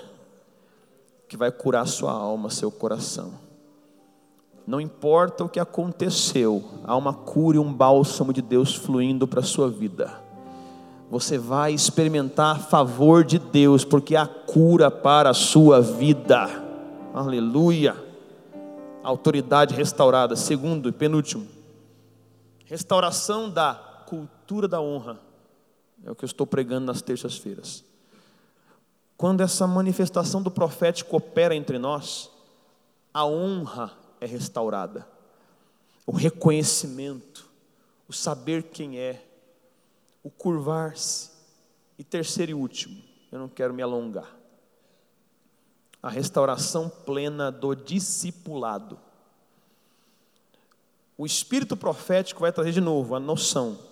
que 1.25 1.37
vai 1.37 1.49
curar 1.53 1.87
sua 1.87 2.11
alma, 2.11 2.49
seu 2.49 2.69
coração. 2.69 3.31
Não 4.67 4.81
importa 4.81 5.45
o 5.45 5.47
que 5.47 5.57
aconteceu, 5.57 6.61
há 6.83 6.97
uma 6.97 7.13
cura 7.13 7.55
e 7.55 7.59
um 7.61 7.71
bálsamo 7.71 8.33
de 8.33 8.41
Deus 8.41 8.75
fluindo 8.75 9.25
para 9.25 9.39
a 9.39 9.43
sua 9.43 9.69
vida. 9.69 10.21
Você 11.09 11.37
vai 11.37 11.71
experimentar 11.71 12.67
favor 12.67 13.23
de 13.23 13.39
Deus, 13.39 13.85
porque 13.85 14.17
há 14.17 14.27
cura 14.27 14.91
para 14.91 15.29
a 15.29 15.33
sua 15.33 15.79
vida. 15.79 16.45
Aleluia. 17.13 17.95
Autoridade 19.01 19.73
restaurada. 19.73 20.35
Segundo 20.35 20.89
e 20.89 20.91
penúltimo, 20.91 21.47
restauração 22.65 23.49
da 23.49 23.87
cultura 24.09 24.67
da 24.67 24.81
honra. 24.81 25.19
É 26.03 26.09
o 26.09 26.15
que 26.15 26.23
eu 26.23 26.27
estou 26.27 26.47
pregando 26.47 26.87
nas 26.87 27.01
terças-feiras. 27.01 27.83
Quando 29.15 29.41
essa 29.41 29.67
manifestação 29.67 30.41
do 30.41 30.49
profético 30.49 31.15
opera 31.15 31.55
entre 31.55 31.77
nós, 31.77 32.31
a 33.13 33.25
honra 33.25 33.93
é 34.19 34.25
restaurada, 34.25 35.07
o 36.07 36.11
reconhecimento, 36.11 37.47
o 38.07 38.13
saber 38.13 38.63
quem 38.63 38.97
é, 38.97 39.23
o 40.23 40.29
curvar-se. 40.31 41.29
E 41.97 42.03
terceiro 42.03 42.51
e 42.51 42.55
último, 42.55 43.03
eu 43.29 43.37
não 43.37 43.49
quero 43.49 43.73
me 43.73 43.83
alongar, 43.83 44.33
a 46.01 46.09
restauração 46.09 46.89
plena 46.89 47.51
do 47.51 47.75
discipulado. 47.75 48.97
O 51.17 51.25
espírito 51.25 51.75
profético 51.75 52.39
vai 52.39 52.53
trazer 52.53 52.71
de 52.71 52.79
novo 52.79 53.13
a 53.13 53.19
noção 53.19 53.88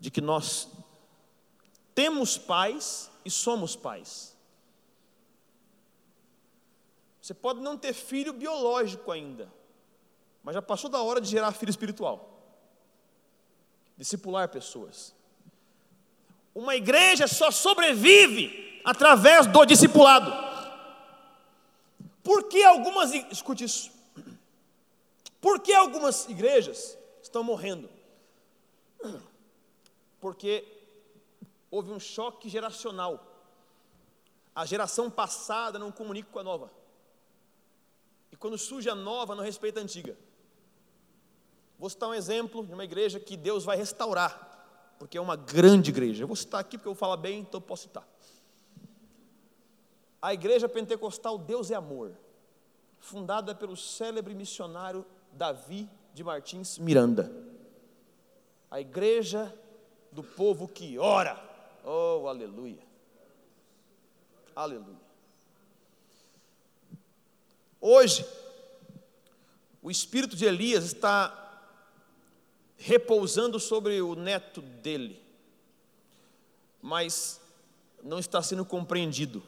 de 0.00 0.10
que 0.10 0.20
nós 0.20 0.68
temos 1.94 2.38
pais 2.38 3.10
e 3.24 3.30
somos 3.30 3.76
pais. 3.76 4.34
Você 7.20 7.34
pode 7.34 7.60
não 7.60 7.76
ter 7.76 7.92
filho 7.92 8.32
biológico 8.32 9.12
ainda, 9.12 9.52
mas 10.42 10.54
já 10.54 10.62
passou 10.62 10.88
da 10.88 11.02
hora 11.02 11.20
de 11.20 11.28
gerar 11.28 11.52
filho 11.52 11.70
espiritual. 11.70 12.28
Discipular 13.96 14.48
pessoas. 14.48 15.14
Uma 16.54 16.74
igreja 16.74 17.28
só 17.28 17.50
sobrevive 17.50 18.80
através 18.84 19.46
do 19.46 19.64
discipulado. 19.66 20.32
Por 22.22 22.44
que 22.44 22.64
algumas, 22.64 23.12
escute 23.30 23.64
isso. 23.64 23.92
Por 25.40 25.60
que 25.60 25.72
algumas 25.72 26.28
igrejas 26.28 26.98
estão 27.22 27.42
morrendo? 27.42 27.88
Porque 30.20 30.64
houve 31.70 31.90
um 31.90 32.00
choque 32.00 32.48
geracional. 32.48 33.26
A 34.54 34.66
geração 34.66 35.10
passada 35.10 35.78
não 35.78 35.90
comunica 35.90 36.28
com 36.30 36.38
a 36.38 36.44
nova. 36.44 36.70
E 38.30 38.36
quando 38.36 38.58
surge 38.58 38.88
a 38.88 38.94
nova, 38.94 39.34
não 39.34 39.42
respeita 39.42 39.80
a 39.80 39.82
antiga. 39.82 40.16
Vou 41.78 41.88
citar 41.88 42.08
um 42.08 42.14
exemplo 42.14 42.66
de 42.66 42.74
uma 42.74 42.84
igreja 42.84 43.18
que 43.18 43.36
Deus 43.36 43.64
vai 43.64 43.76
restaurar, 43.76 44.94
porque 44.98 45.16
é 45.16 45.20
uma 45.20 45.36
grande 45.36 45.90
igreja. 45.90 46.22
Eu 46.24 46.28
vou 46.28 46.36
citar 46.36 46.60
aqui 46.60 46.76
porque 46.76 46.88
eu 46.88 46.92
vou 46.92 46.98
falar 46.98 47.16
bem, 47.16 47.40
então 47.40 47.60
posso 47.60 47.84
citar. 47.84 48.06
A 50.20 50.34
igreja 50.34 50.68
pentecostal 50.68 51.38
Deus 51.38 51.70
é 51.70 51.74
Amor, 51.74 52.12
fundada 52.98 53.54
pelo 53.54 53.76
célebre 53.76 54.34
missionário 54.34 55.06
Davi 55.32 55.88
de 56.12 56.22
Martins 56.22 56.78
Miranda. 56.78 57.32
A 58.70 58.80
igreja 58.80 59.52
do 60.12 60.22
povo 60.22 60.68
que 60.68 60.98
ora. 60.98 61.38
Oh, 61.84 62.26
aleluia. 62.28 62.82
Aleluia. 64.54 65.10
Hoje, 67.80 68.26
o 69.82 69.90
espírito 69.90 70.36
de 70.36 70.44
Elias 70.44 70.84
está 70.84 71.36
repousando 72.76 73.58
sobre 73.58 74.00
o 74.00 74.14
neto 74.14 74.60
dele, 74.60 75.22
mas 76.82 77.40
não 78.02 78.18
está 78.18 78.42
sendo 78.42 78.64
compreendido. 78.64 79.42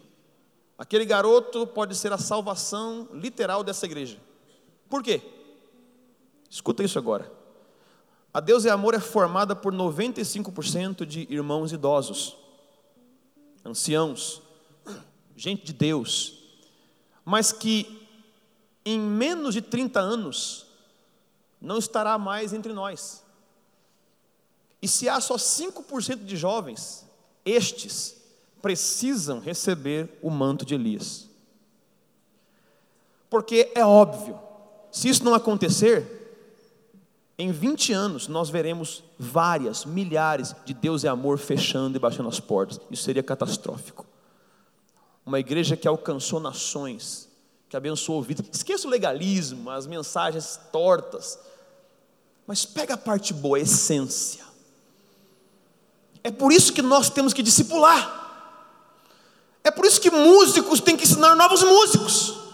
Aquele 0.79 1.05
garoto 1.05 1.67
pode 1.67 1.95
ser 1.95 2.13
a 2.13 2.19
salvação 2.19 3.09
literal 3.13 3.63
dessa 3.63 3.87
igreja. 3.87 4.19
Por 4.89 5.03
quê? 5.03 5.21
Escuta 6.49 6.83
isso 6.83 6.99
agora. 6.99 7.42
A 8.33 8.41
Deus 8.41 8.65
é 8.65 8.71
Amor 8.71 8.95
é 8.95 9.01
formada 9.01 9.55
por 9.55 9.75
95% 9.75 11.05
de 11.05 11.27
irmãos 11.31 11.71
idosos, 11.71 12.37
anciãos, 13.65 14.41
gente 15.37 15.65
de 15.65 15.73
Deus, 15.73 16.39
mas 17.25 17.53
que 17.53 18.09
em 18.85 18.99
menos 18.99 19.53
de 19.55 19.61
30 19.61 20.01
anos 20.01 20.67
não 21.61 21.77
estará 21.77 22.17
mais 22.17 22.53
entre 22.53 22.73
nós. 22.73 23.23
E 24.81 24.89
se 24.89 25.09
há 25.09 25.21
só 25.21 25.37
5% 25.37 26.25
de 26.25 26.37
jovens, 26.37 27.07
estes 27.45 28.17
precisam 28.63 29.41
receber 29.41 30.19
o 30.23 30.31
manto 30.31 30.65
de 30.65 30.75
Elias. 30.75 31.29
Porque 33.29 33.71
é 33.75 33.85
óbvio, 33.85 34.41
se 34.91 35.09
isso 35.09 35.23
não 35.23 35.35
acontecer, 35.35 36.22
em 37.43 37.51
20 37.51 37.93
anos, 37.93 38.29
nós 38.29 38.51
veremos 38.51 39.03
várias, 39.19 39.85
milhares 39.85 40.55
de 40.65 40.73
Deus 40.73 41.03
e 41.03 41.09
amor 41.09 41.39
fechando 41.39 41.97
e 41.97 42.01
baixando 42.01 42.29
as 42.29 42.39
portas. 42.39 42.81
Isso 42.89 43.03
seria 43.03 43.23
catastrófico. 43.23 44.07
Uma 45.27 45.41
igreja 45.41 45.77
que 45.77 45.89
alcançou 45.89 46.39
nações, 46.39 47.29
que 47.69 47.77
abençoou 47.77 48.23
vidas. 48.23 48.47
Esqueça 48.53 48.87
o 48.87 48.91
legalismo, 48.91 49.71
as 49.71 49.89
mensagens 49.89 50.61
tortas. 50.71 51.37
Mas 52.47 52.65
pega 52.65 52.95
a 52.95 52.99
parte 52.99 53.35
boa, 53.35 53.57
a 53.57 53.61
essência. 53.61 54.45
É 56.23 56.31
por 56.31 56.53
isso 56.53 56.73
que 56.73 56.81
nós 56.81 57.11
temos 57.11 57.33
que 57.33 57.43
discipular. 57.43 58.21
É 59.65 59.71
por 59.73 59.85
isso 59.85 60.01
que 60.01 60.13
músicos 60.13 60.81
têm 60.81 60.97
que 60.97 61.03
ensinar 61.03 61.35
novos 61.35 61.65
músicos. 61.65 62.52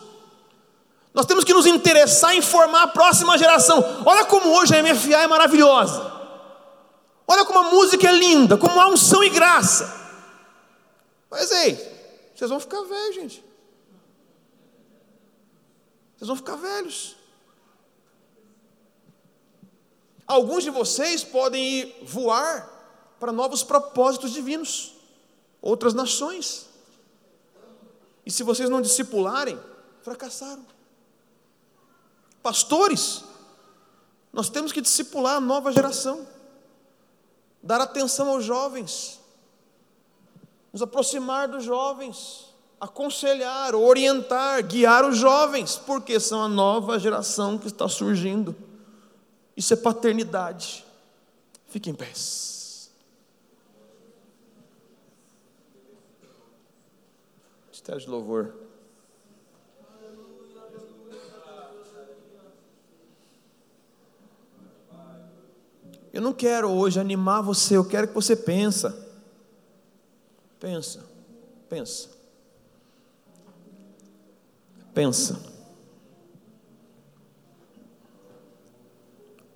Nós 1.18 1.26
temos 1.26 1.42
que 1.42 1.52
nos 1.52 1.66
interessar 1.66 2.36
em 2.36 2.40
formar 2.40 2.84
a 2.84 2.86
próxima 2.86 3.36
geração. 3.36 3.82
Olha 4.06 4.24
como 4.24 4.50
hoje 4.50 4.72
a 4.72 4.80
MFA 4.80 5.16
é 5.16 5.26
maravilhosa. 5.26 6.12
Olha 7.26 7.44
como 7.44 7.58
a 7.58 7.70
música 7.72 8.08
é 8.08 8.12
linda, 8.12 8.56
como 8.56 8.80
há 8.80 8.86
unção 8.86 9.24
e 9.24 9.28
graça. 9.28 9.92
Mas 11.28 11.50
ei, 11.50 11.74
vocês 12.32 12.48
vão 12.48 12.60
ficar 12.60 12.80
velhos, 12.82 13.16
gente. 13.16 13.44
Vocês 16.16 16.28
vão 16.28 16.36
ficar 16.36 16.54
velhos. 16.54 17.16
Alguns 20.24 20.62
de 20.62 20.70
vocês 20.70 21.24
podem 21.24 21.80
ir 21.80 21.96
voar 22.04 22.70
para 23.18 23.32
novos 23.32 23.64
propósitos 23.64 24.30
divinos, 24.30 24.94
outras 25.60 25.94
nações. 25.94 26.68
E 28.24 28.30
se 28.30 28.44
vocês 28.44 28.70
não 28.70 28.80
discipularem, 28.80 29.58
fracassaram. 30.00 30.77
Pastores, 32.48 33.22
nós 34.32 34.48
temos 34.48 34.72
que 34.72 34.80
discipular 34.80 35.36
a 35.36 35.40
nova 35.40 35.70
geração, 35.70 36.26
dar 37.62 37.78
atenção 37.78 38.30
aos 38.30 38.42
jovens, 38.42 39.20
nos 40.72 40.80
aproximar 40.80 41.46
dos 41.46 41.62
jovens, 41.62 42.46
aconselhar, 42.80 43.74
orientar, 43.74 44.66
guiar 44.66 45.04
os 45.04 45.18
jovens, 45.18 45.76
porque 45.76 46.18
são 46.18 46.42
a 46.42 46.48
nova 46.48 46.98
geração 46.98 47.58
que 47.58 47.66
está 47.66 47.86
surgindo. 47.86 48.56
Isso 49.54 49.74
é 49.74 49.76
paternidade. 49.76 50.86
Fique 51.66 51.90
em 51.90 51.94
pé. 51.94 52.10
Ministério 57.66 58.00
de 58.00 58.08
louvor. 58.08 58.67
Eu 66.12 66.22
não 66.22 66.32
quero 66.32 66.70
hoje 66.70 66.98
animar 66.98 67.42
você, 67.42 67.76
eu 67.76 67.84
quero 67.84 68.08
que 68.08 68.14
você 68.14 68.34
pensa. 68.34 69.06
Pensa, 70.58 71.04
pensa. 71.68 72.10
Pensa. 74.94 75.40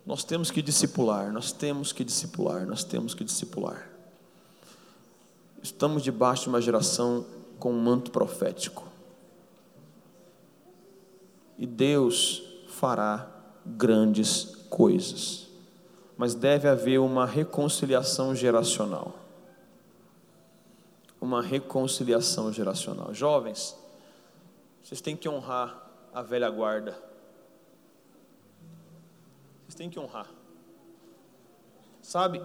Nós 0.05 0.24
temos 0.24 0.50
que 0.50 0.61
discipular, 0.61 1.32
nós 1.32 1.53
temos 1.53 1.92
que 1.92 2.05
discipular, 2.05 2.66
nós 2.66 2.84
temos 2.84 3.14
que 3.14 3.24
discipular. 3.24 3.88
Estamos 5.62 6.03
debaixo 6.03 6.44
de 6.44 6.48
uma 6.50 6.61
geração 6.61 7.24
com 7.59 7.72
um 7.72 7.80
manto 7.80 8.11
profético. 8.11 8.86
E 11.57 11.66
Deus 11.66 12.42
fará 12.68 13.30
grandes 13.64 14.44
coisas 14.68 15.41
mas 16.22 16.36
deve 16.36 16.68
haver 16.68 17.00
uma 17.00 17.26
reconciliação 17.26 18.32
geracional. 18.32 19.12
Uma 21.20 21.42
reconciliação 21.42 22.52
geracional. 22.52 23.12
Jovens, 23.12 23.76
vocês 24.80 25.00
têm 25.00 25.16
que 25.16 25.28
honrar 25.28 25.84
a 26.14 26.22
velha 26.22 26.48
guarda. 26.48 26.96
Vocês 29.62 29.74
têm 29.74 29.90
que 29.90 29.98
honrar. 29.98 30.28
Sabe, 32.00 32.40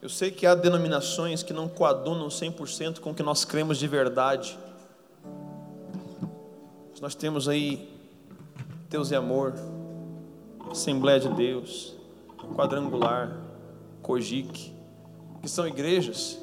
eu 0.00 0.08
sei 0.08 0.30
que 0.30 0.46
há 0.46 0.54
denominações 0.54 1.42
que 1.42 1.52
não 1.52 1.68
coadunam 1.68 2.28
100% 2.28 3.00
com 3.00 3.10
o 3.10 3.14
que 3.14 3.22
nós 3.22 3.44
cremos 3.44 3.76
de 3.76 3.86
verdade. 3.86 4.58
Nós 7.02 7.14
temos 7.14 7.50
aí 7.50 7.86
Deus 8.88 9.10
e 9.10 9.14
amor, 9.14 9.52
Assembleia 10.70 11.20
de 11.20 11.28
Deus, 11.28 11.97
Quadrangular, 12.54 13.38
Cojic, 14.02 14.74
que 15.40 15.48
são 15.48 15.66
igrejas 15.66 16.38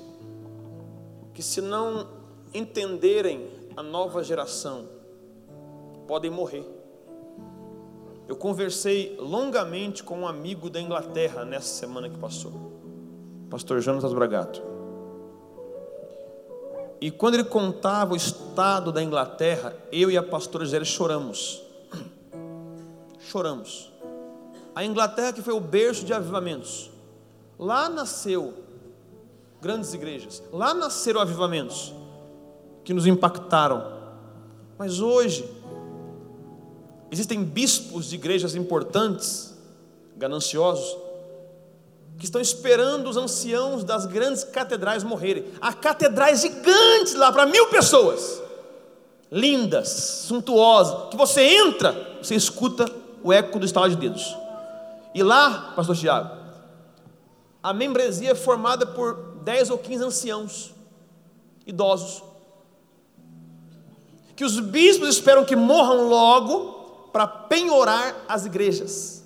que, 1.34 1.44
se 1.44 1.62
não 1.62 2.08
entenderem 2.54 3.50
a 3.76 3.84
nova 3.84 4.24
geração, 4.24 4.88
podem 6.08 6.32
morrer. 6.32 6.66
Eu 8.28 8.36
conversei 8.36 9.16
longamente 9.20 10.04
com 10.04 10.22
um 10.22 10.28
amigo 10.28 10.70
da 10.70 10.82
Inglaterra 10.82 11.46
nessa 11.46 11.68
semana 11.68 12.10
que 12.10 12.18
passou, 12.18 12.52
pastor 13.50 13.82
Jonas 13.82 14.12
Bragato. 14.14 14.76
E 17.00 17.12
quando 17.12 17.36
ele 17.36 17.44
contava 17.44 18.14
o 18.14 18.16
estado 18.16 18.92
da 18.92 19.04
Inglaterra, 19.04 19.76
eu 19.92 20.10
e 20.10 20.18
a 20.18 20.24
pastora 20.24 20.66
Gisele 20.66 20.86
choramos. 20.86 21.62
Choramos. 23.20 23.92
A 24.76 24.84
Inglaterra, 24.84 25.32
que 25.32 25.42
foi 25.42 25.54
o 25.54 25.60
berço 25.60 26.04
de 26.04 26.14
avivamentos, 26.14 26.92
lá 27.58 27.88
nasceu 27.88 28.54
grandes 29.62 29.94
igrejas, 29.94 30.44
lá 30.52 30.74
nasceram 30.74 31.22
avivamentos 31.22 31.94
que 32.84 32.94
nos 32.94 33.08
impactaram. 33.08 33.96
Mas 34.78 35.00
hoje, 35.00 35.50
existem 37.10 37.42
bispos 37.42 38.10
de 38.10 38.16
igrejas 38.16 38.54
importantes, 38.54 39.56
gananciosos, 40.18 40.98
que 42.18 42.26
estão 42.26 42.42
esperando 42.42 43.10
os 43.10 43.16
anciãos 43.18 43.84
das 43.84 44.06
grandes 44.06 44.44
catedrais 44.44 45.04
morrerem. 45.04 45.46
Há 45.62 45.72
catedrais 45.72 46.42
gigantes 46.42 47.16
lá 47.16 47.32
para 47.32 47.46
mil 47.46 47.68
pessoas, 47.68 48.42
lindas, 49.32 49.88
suntuosas, 50.28 51.10
que 51.10 51.18
você 51.18 51.42
entra, 51.42 52.18
você 52.22 52.36
escuta 52.36 52.86
o 53.24 53.32
eco 53.32 53.58
do 53.58 53.66
estalo 53.66 53.90
de 53.90 53.96
dedos. 53.96 54.45
E 55.16 55.24
lá, 55.24 55.72
pastor 55.74 55.96
Tiago, 55.96 56.30
a 57.64 57.72
membresia 57.72 58.32
é 58.32 58.36
formada 58.36 58.86
por 58.86 59.38
10 59.44 59.70
ou 59.70 59.78
15 59.78 60.04
anciãos. 60.04 60.76
idosos. 61.66 62.22
Que 64.36 64.44
os 64.44 64.60
bispos 64.60 65.08
esperam 65.08 65.46
que 65.46 65.56
morram 65.56 66.10
logo 66.10 67.10
para 67.14 67.26
penhorar 67.26 68.26
as 68.28 68.46
igrejas, 68.46 69.24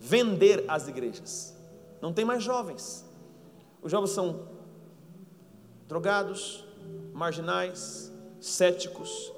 vender 0.00 0.64
as 0.66 0.88
igrejas. 0.88 1.56
Não 2.00 2.12
tem 2.12 2.24
mais 2.24 2.42
jovens. 2.42 3.04
Os 3.80 3.90
jovens 3.90 4.10
são 4.10 4.48
drogados, 5.86 6.64
marginais, 7.14 8.12
céticos. 8.40 9.32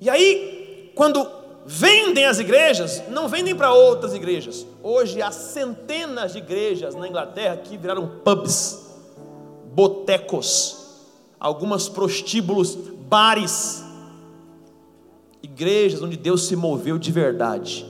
E 0.00 0.10
aí, 0.10 0.92
quando 0.94 1.45
vendem 1.66 2.24
as 2.24 2.38
igrejas, 2.38 3.02
não 3.08 3.28
vendem 3.28 3.54
para 3.54 3.74
outras 3.74 4.14
igrejas. 4.14 4.64
Hoje 4.82 5.20
há 5.20 5.32
centenas 5.32 6.32
de 6.32 6.38
igrejas 6.38 6.94
na 6.94 7.08
Inglaterra 7.08 7.56
que 7.56 7.76
viraram 7.76 8.06
pubs, 8.24 8.86
botecos, 9.74 10.86
algumas 11.40 11.88
prostíbulos, 11.88 12.76
bares. 12.76 13.84
Igrejas 15.42 16.00
onde 16.02 16.16
Deus 16.16 16.46
se 16.46 16.54
moveu 16.54 16.98
de 16.98 17.10
verdade, 17.10 17.84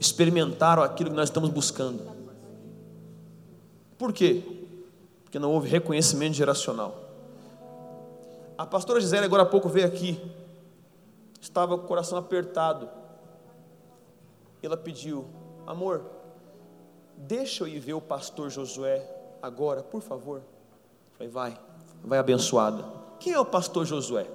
experimentaram 0.00 0.82
aquilo 0.82 1.10
que 1.10 1.16
nós 1.16 1.28
estamos 1.28 1.50
buscando. 1.50 2.02
Por 3.98 4.12
quê? 4.12 4.42
Porque 5.22 5.38
não 5.38 5.52
houve 5.52 5.68
reconhecimento 5.68 6.34
geracional. 6.34 7.02
A 8.56 8.64
pastora 8.64 9.00
Gisele 9.00 9.24
agora 9.24 9.42
há 9.42 9.46
pouco 9.46 9.68
veio 9.68 9.86
aqui, 9.86 10.20
estava 11.44 11.76
com 11.76 11.84
o 11.84 11.88
coração 11.88 12.18
apertado. 12.18 12.88
Ela 14.62 14.76
pediu, 14.76 15.26
amor, 15.66 16.04
deixa 17.16 17.64
eu 17.64 17.68
ir 17.68 17.78
ver 17.78 17.92
o 17.92 18.00
pastor 18.00 18.48
Josué 18.50 19.06
agora, 19.42 19.82
por 19.82 20.00
favor. 20.00 20.42
falei, 21.12 21.30
vai, 21.30 21.58
vai 22.02 22.18
abençoada. 22.18 22.84
Quem 23.20 23.34
é 23.34 23.38
o 23.38 23.44
pastor 23.44 23.84
Josué? 23.84 24.26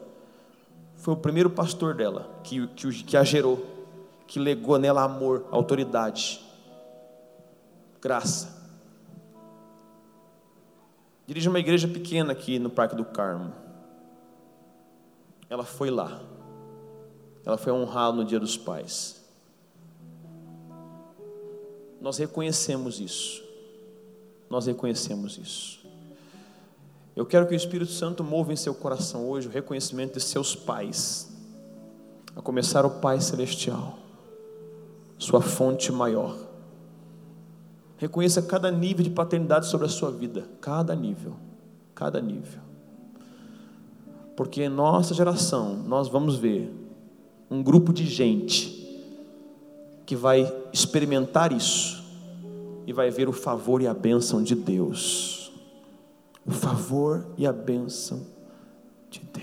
Foi 0.97 1.15
o 1.15 1.17
primeiro 1.17 1.49
pastor 1.49 1.95
dela, 1.95 2.29
que, 2.43 2.67
que, 2.67 3.03
que 3.03 3.17
a 3.17 3.23
gerou, 3.23 3.65
que 4.27 4.39
legou 4.39 4.77
nela 4.77 5.01
amor, 5.01 5.47
autoridade, 5.49 6.45
graça. 7.99 8.59
Dirige 11.25 11.49
uma 11.49 11.59
igreja 11.59 11.87
pequena 11.87 12.33
aqui 12.33 12.59
no 12.59 12.69
Parque 12.69 12.95
do 12.95 13.05
Carmo. 13.05 13.53
Ela 15.49 15.63
foi 15.63 15.89
lá. 15.89 16.21
Ela 17.49 17.57
foi 17.57 17.73
honrada 17.73 18.15
no 18.15 18.23
Dia 18.23 18.39
dos 18.39 18.55
Pais. 18.55 19.19
Nós 21.99 22.19
reconhecemos 22.19 22.99
isso. 22.99 23.43
Nós 24.47 24.67
reconhecemos 24.67 25.35
isso. 25.35 25.79
Eu 27.15 27.25
quero 27.25 27.47
que 27.47 27.55
o 27.55 27.57
Espírito 27.57 27.91
Santo 27.91 28.23
mova 28.23 28.53
em 28.53 28.55
seu 28.55 28.75
coração 28.75 29.27
hoje 29.27 29.47
o 29.47 29.51
reconhecimento 29.51 30.13
de 30.13 30.21
seus 30.21 30.55
pais, 30.55 31.35
a 32.35 32.41
começar 32.41 32.85
o 32.85 32.99
Pai 32.99 33.19
Celestial, 33.19 33.97
sua 35.17 35.41
fonte 35.41 35.91
maior. 35.91 36.37
Reconheça 37.97 38.43
cada 38.43 38.69
nível 38.69 39.03
de 39.03 39.09
paternidade 39.09 39.65
sobre 39.65 39.87
a 39.87 39.89
sua 39.89 40.11
vida, 40.11 40.47
cada 40.61 40.95
nível, 40.95 41.35
cada 41.95 42.21
nível. 42.21 42.61
Porque 44.35 44.61
em 44.61 44.69
nossa 44.69 45.15
geração 45.15 45.73
nós 45.75 46.07
vamos 46.07 46.35
ver 46.35 46.88
um 47.49 47.63
grupo 47.63 47.91
de 47.91 48.05
gente 48.05 48.77
que 50.05 50.15
vai 50.15 50.51
experimentar 50.73 51.51
isso 51.51 52.03
e 52.85 52.93
vai 52.93 53.09
ver 53.09 53.29
o 53.29 53.33
favor 53.33 53.81
e 53.81 53.87
a 53.87 53.93
bênção 53.93 54.43
de 54.43 54.55
Deus. 54.55 55.51
O 56.45 56.51
favor 56.51 57.27
e 57.37 57.45
a 57.45 57.53
bênção 57.53 58.25
de 59.09 59.19
Deus. 59.19 59.38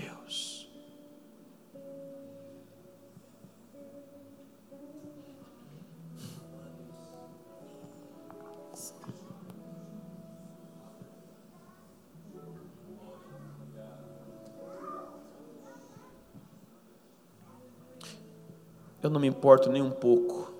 Eu 19.07 19.11
não 19.11 19.21
me 19.21 19.27
importo 19.27 19.71
nem 19.71 19.81
um 19.81 19.89
pouco 19.89 20.51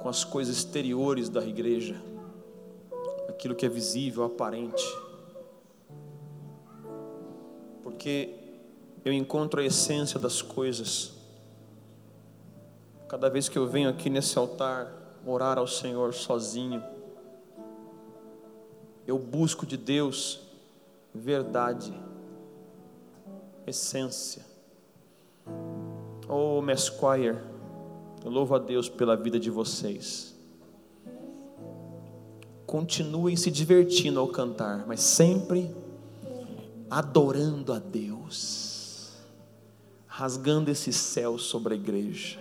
com 0.00 0.08
as 0.08 0.24
coisas 0.24 0.56
exteriores 0.56 1.28
da 1.28 1.46
igreja, 1.46 1.94
aquilo 3.28 3.54
que 3.54 3.64
é 3.64 3.68
visível, 3.68 4.24
aparente, 4.24 4.84
porque 7.84 8.34
eu 9.04 9.12
encontro 9.12 9.60
a 9.60 9.64
essência 9.64 10.18
das 10.18 10.42
coisas. 10.42 11.12
Cada 13.06 13.30
vez 13.30 13.48
que 13.48 13.56
eu 13.56 13.68
venho 13.68 13.88
aqui 13.88 14.10
nesse 14.10 14.36
altar 14.36 14.92
orar 15.24 15.56
ao 15.56 15.68
Senhor 15.68 16.12
sozinho, 16.12 16.82
eu 19.06 19.20
busco 19.20 19.64
de 19.64 19.76
Deus 19.76 20.40
verdade, 21.14 21.94
essência. 23.64 24.50
Oh, 26.28 26.62
Mesquire, 26.62 27.36
eu 28.24 28.30
louvo 28.30 28.54
a 28.54 28.58
Deus 28.58 28.88
pela 28.88 29.16
vida 29.16 29.38
de 29.38 29.50
vocês. 29.50 30.34
Continuem 32.66 33.36
se 33.36 33.50
divertindo 33.50 34.20
ao 34.20 34.28
cantar, 34.28 34.86
mas 34.86 35.00
sempre 35.00 35.74
adorando 36.88 37.72
a 37.72 37.78
Deus, 37.78 39.12
rasgando 40.06 40.70
esse 40.70 40.92
céu 40.92 41.38
sobre 41.38 41.74
a 41.74 41.76
igreja. 41.76 42.38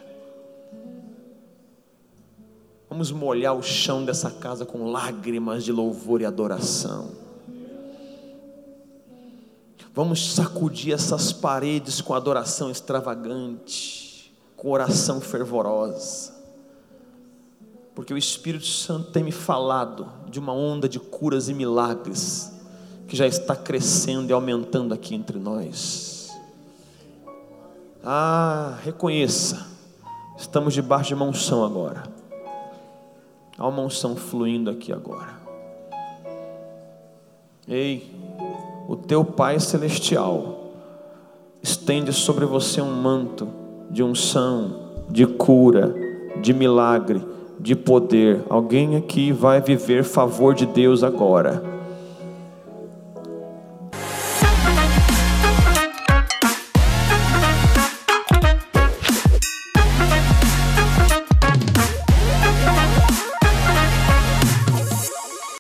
Vamos 2.90 3.12
molhar 3.12 3.56
o 3.56 3.64
chão 3.64 4.04
dessa 4.04 4.30
casa 4.30 4.66
com 4.66 4.92
lágrimas 4.92 5.64
de 5.64 5.72
louvor 5.72 6.22
e 6.22 6.26
adoração. 6.26 7.21
Vamos 9.94 10.34
sacudir 10.36 10.94
essas 10.94 11.34
paredes 11.34 12.00
com 12.00 12.14
adoração 12.14 12.72
extravagante, 12.72 14.34
com 14.56 14.72
oração 14.72 15.20
fervorosa. 15.20 16.34
Porque 17.94 18.14
o 18.14 18.18
Espírito 18.18 18.66
Santo 18.66 19.12
tem 19.12 19.22
me 19.22 19.34
falado 19.34 20.10
de 20.30 20.40
uma 20.40 20.54
onda 20.54 20.88
de 20.88 20.98
curas 20.98 21.50
e 21.50 21.54
milagres 21.54 22.54
que 23.06 23.18
já 23.18 23.28
está 23.28 23.54
crescendo 23.54 24.30
e 24.30 24.34
aumentando 24.34 24.94
aqui 24.94 25.14
entre 25.14 25.38
nós. 25.38 26.30
Ah, 28.02 28.78
reconheça, 28.84 29.68
estamos 30.38 30.74
debaixo 30.74 31.10
de 31.10 31.16
uma 31.16 31.26
unção 31.26 31.66
agora. 31.66 32.04
Há 33.58 33.68
uma 33.68 33.82
unção 33.82 34.16
fluindo 34.16 34.72
aqui 34.72 34.94
agora. 34.94 35.40
Ei, 37.68 38.11
o 38.92 38.96
teu 38.98 39.24
Pai 39.24 39.58
Celestial 39.58 40.74
estende 41.64 42.12
sobre 42.12 42.46
você 42.46 42.82
um 42.82 42.94
manto 42.94 43.48
de 43.90 44.04
unção, 44.04 45.06
de 45.10 45.26
cura, 45.26 45.96
de 46.42 46.54
milagre, 46.54 47.22
de 47.58 47.74
poder. 47.74 48.44
Alguém 48.50 48.98
aqui 48.98 49.32
vai 49.32 49.62
viver 49.62 50.04
favor 50.04 50.54
de 50.54 50.66
Deus 50.66 51.06
agora. 51.06 51.71